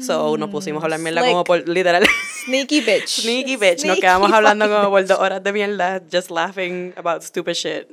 [0.00, 2.06] So nos pusimos a hablar mierda como por literal.
[2.46, 3.08] Sneaky bitch.
[3.20, 3.84] Sneaky bitch.
[3.84, 7.86] nos quedamos hablando como por dos horas de mierda, just laughing about stupid shit.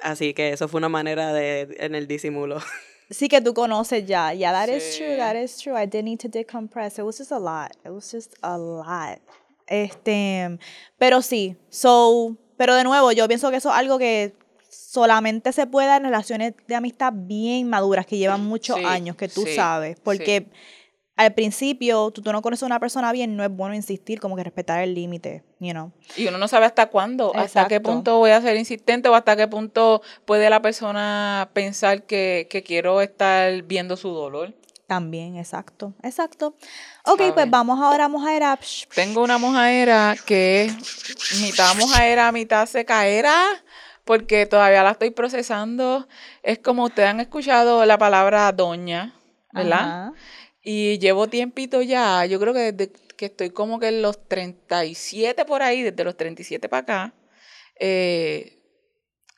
[0.00, 2.60] Así que eso fue una manera de en el disimulo.
[3.10, 4.32] Sí que tú conoces ya.
[4.34, 4.76] Yeah, that sí.
[4.76, 5.16] is true.
[5.16, 5.76] That is true.
[5.76, 6.98] I did need to decompress.
[6.98, 7.76] It was just a lot.
[7.84, 9.20] It was just a lot.
[9.66, 10.58] Este,
[10.98, 11.56] pero sí.
[11.70, 14.34] So, pero de nuevo, yo pienso que eso es algo que
[14.68, 19.28] solamente se puede en relaciones de amistad bien maduras, que llevan muchos sí, años, que
[19.28, 19.98] tú sí, sabes.
[20.02, 20.46] Porque
[21.18, 24.36] al principio, tú, tú, no conoces a una persona bien, no es bueno insistir, como
[24.36, 25.90] que respetar el límite, you know.
[26.16, 27.42] Y uno no sabe hasta cuándo, Exacto.
[27.42, 32.04] hasta qué punto voy a ser insistente o hasta qué punto puede la persona pensar
[32.04, 34.54] que, que quiero estar viendo su dolor.
[34.86, 36.54] También, exacto, exacto.
[37.04, 37.32] Ok, ¿Sabe?
[37.32, 38.56] pues vamos ahora a mojaera.
[38.94, 43.34] Tengo una mojaera que es mitad mojaera, mitad secaera,
[44.04, 46.06] porque todavía la estoy procesando.
[46.44, 49.14] Es como ustedes han escuchado la palabra doña,
[49.52, 49.80] ¿verdad?
[49.80, 50.12] Ajá.
[50.70, 55.46] Y llevo tiempito ya, yo creo que desde que estoy como que en los 37
[55.46, 57.14] por ahí, desde los 37 para acá,
[57.80, 58.58] eh,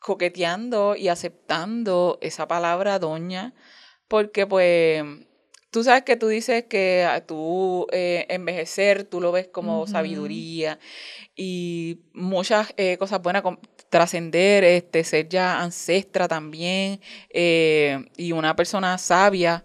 [0.01, 3.55] coqueteando y aceptando esa palabra doña,
[4.09, 5.05] porque pues
[5.71, 9.89] tú sabes que tú dices que tú eh, envejecer, tú lo ves como uh -huh.
[9.89, 10.81] sabiduría
[11.37, 13.45] y muchas eh, cosas buenas,
[13.89, 17.01] trascender, este, ser ya ancestra también
[17.33, 19.65] y una persona sabia.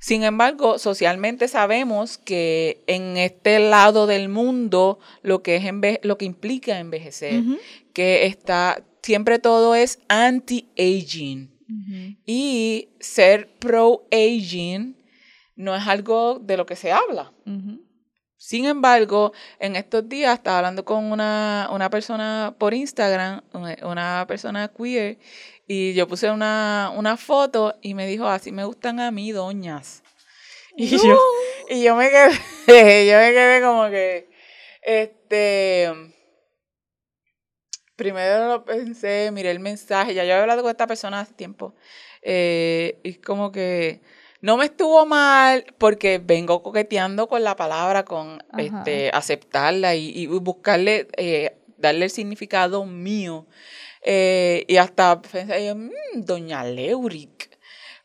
[0.00, 5.64] Sin embargo, socialmente sabemos que en este lado del mundo lo que, es
[6.02, 7.58] lo que implica envejecer, uh -huh.
[7.92, 11.50] que está, siempre todo es anti-aging.
[11.68, 12.16] Uh -huh.
[12.24, 14.96] Y ser pro-aging
[15.54, 17.32] no es algo de lo que se habla.
[17.44, 17.80] Uh -huh.
[18.38, 23.42] Sin embargo, en estos días estaba hablando con una, una persona por Instagram,
[23.82, 25.18] una persona queer,
[25.72, 30.02] y yo puse una, una foto y me dijo, así me gustan a mí, doñas.
[30.76, 31.04] Y, no.
[31.04, 31.18] yo,
[31.68, 32.32] y yo me quedé,
[33.06, 34.28] yo me quedé como que,
[34.82, 35.92] este,
[37.94, 41.76] primero lo pensé, miré el mensaje, ya yo había hablado con esta persona hace tiempo,
[42.22, 44.00] eh, y como que
[44.40, 50.26] no me estuvo mal porque vengo coqueteando con la palabra, con este, aceptarla y, y
[50.26, 53.46] buscarle, eh, darle el significado mío.
[54.02, 57.58] Eh, y hasta pensé, mmm, Doña Leuric.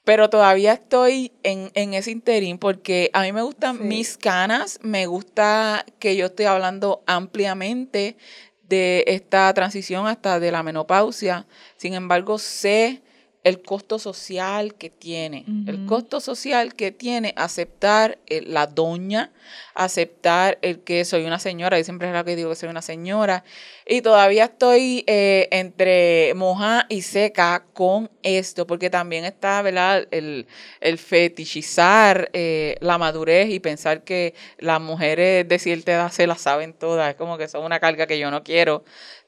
[0.04, 3.84] Pero todavía estoy en, en ese interín porque a mí me gustan sí.
[3.84, 8.16] mis canas, me gusta que yo estoy hablando ampliamente
[8.62, 11.48] de esta transición hasta de la menopausia.
[11.78, 13.02] Sin embargo, sé
[13.46, 19.32] el costo social que tiene, el costo social que tiene aceptar eh, la doña,
[19.76, 22.82] aceptar el que soy una señora, yo siempre es la que digo que soy una
[22.82, 23.44] señora,
[23.86, 30.48] y todavía estoy eh, entre moja y seca con esto, porque también está, ¿verdad?, el,
[30.82, 36.42] el fetichizar eh, la madurez y pensar que las mujeres de cierta edad se las
[36.42, 38.84] saben todas, es como que son una carga que yo no quiero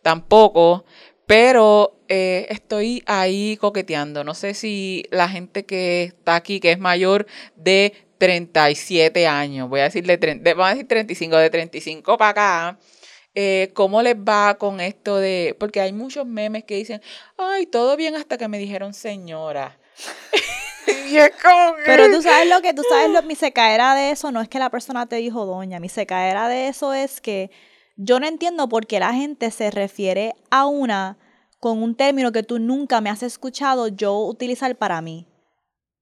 [0.08, 0.86] tampoco,
[1.28, 4.24] pero eh, estoy ahí coqueteando.
[4.24, 9.82] No sé si la gente que está aquí, que es mayor de 37 años, voy
[9.82, 12.80] a decir, de, vamos a decir 35, de 35 para acá,
[13.36, 15.56] eh, ¿cómo les va con esto de...?
[15.60, 17.02] Porque hay muchos memes que dicen,
[17.38, 19.78] ay, todo bien hasta que me dijeron señora.
[21.86, 24.60] Pero tú sabes lo que, tú sabes lo, mi secaera de eso no es que
[24.60, 27.52] la persona te dijo doña, mi secaera de eso es que
[27.98, 31.18] yo no entiendo por qué la gente se refiere a una
[31.60, 35.28] con un término que tú nunca me has escuchado yo utilizar para mí.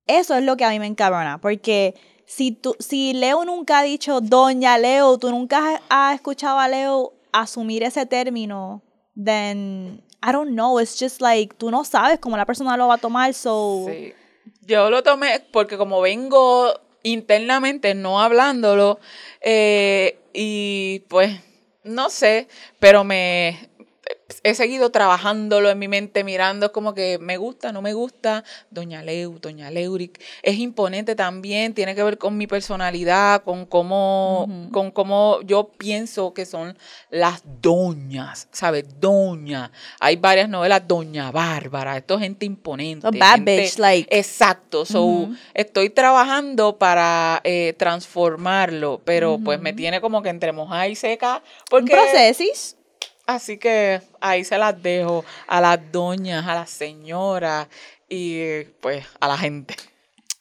[0.06, 1.96] Eso es lo que a mí me encabrona, porque
[2.26, 7.14] si, tú, si Leo nunca ha dicho doña Leo, tú nunca has escuchado a Leo
[7.32, 8.84] asumir ese término,
[9.16, 12.96] then I don't know, it's just like tú no sabes cómo la persona lo va
[12.96, 13.86] a tomar, so...
[13.88, 14.14] Sí.
[14.62, 16.74] Yo lo tomé porque como vengo
[17.04, 19.00] internamente no hablándolo,
[19.42, 21.40] eh, y pues
[21.86, 22.48] no sé,
[22.80, 23.70] pero me
[24.44, 29.04] he seguido trabajándolo en mi mente, mirando como que me gusta, no me gusta, Doña
[29.04, 30.22] Leu, Doña Leuric.
[30.44, 36.34] Es imponente también, tiene que ver con mi personalidad, con cómo, con cómo yo pienso
[36.34, 36.78] que son
[37.10, 38.86] las doñas, ¿sabes?
[39.00, 39.72] Doña.
[40.00, 43.10] Hay varias novelas, Doña Bárbara, esto es gente imponente.
[43.18, 44.08] bad bitch, like.
[44.16, 50.88] Exacto, so, estoy trabajando para eh, transformarlo, pero pues me tiene como que entre mojada
[50.88, 51.42] y seca.
[51.70, 52.78] Porque, ¿Un procesis?
[53.28, 57.68] Así que ahí se las dejo a las doñas, a las señoras
[58.08, 59.76] y pues a la gente.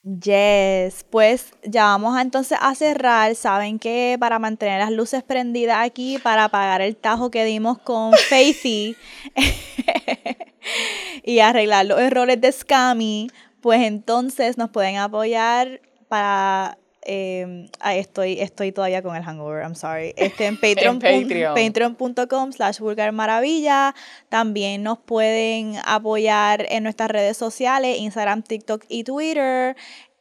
[0.04, 3.34] Yes, pues ya vamos a, entonces a cerrar.
[3.34, 8.12] Saben que para mantener las luces prendidas aquí, para apagar el tajo que dimos con
[8.28, 8.96] Faithy
[11.24, 13.28] y arreglar los errores de Scammy,
[13.62, 20.14] pues entonces nos pueden apoyar para eh, estoy, estoy todavía con el hangover, I'm sorry.
[20.24, 22.80] Este, en Patreon, patreon.com slash
[23.12, 23.94] maravilla.
[24.28, 29.76] También nos pueden apoyar en nuestras redes sociales, Instagram, TikTok y Twitter.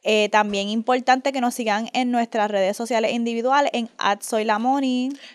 [0.06, 4.58] Eh, también importante que nos sigan en nuestras redes sociales individuales en at soy la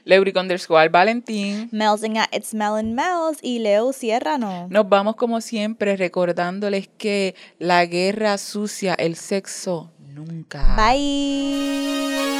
[0.03, 4.67] Leuric underscore Valentín, Melzing at it's Melon Mels y Leo Sierra no.
[4.69, 10.75] Nos vamos como siempre recordándoles que la guerra sucia, el sexo nunca.
[10.75, 12.38] Bye.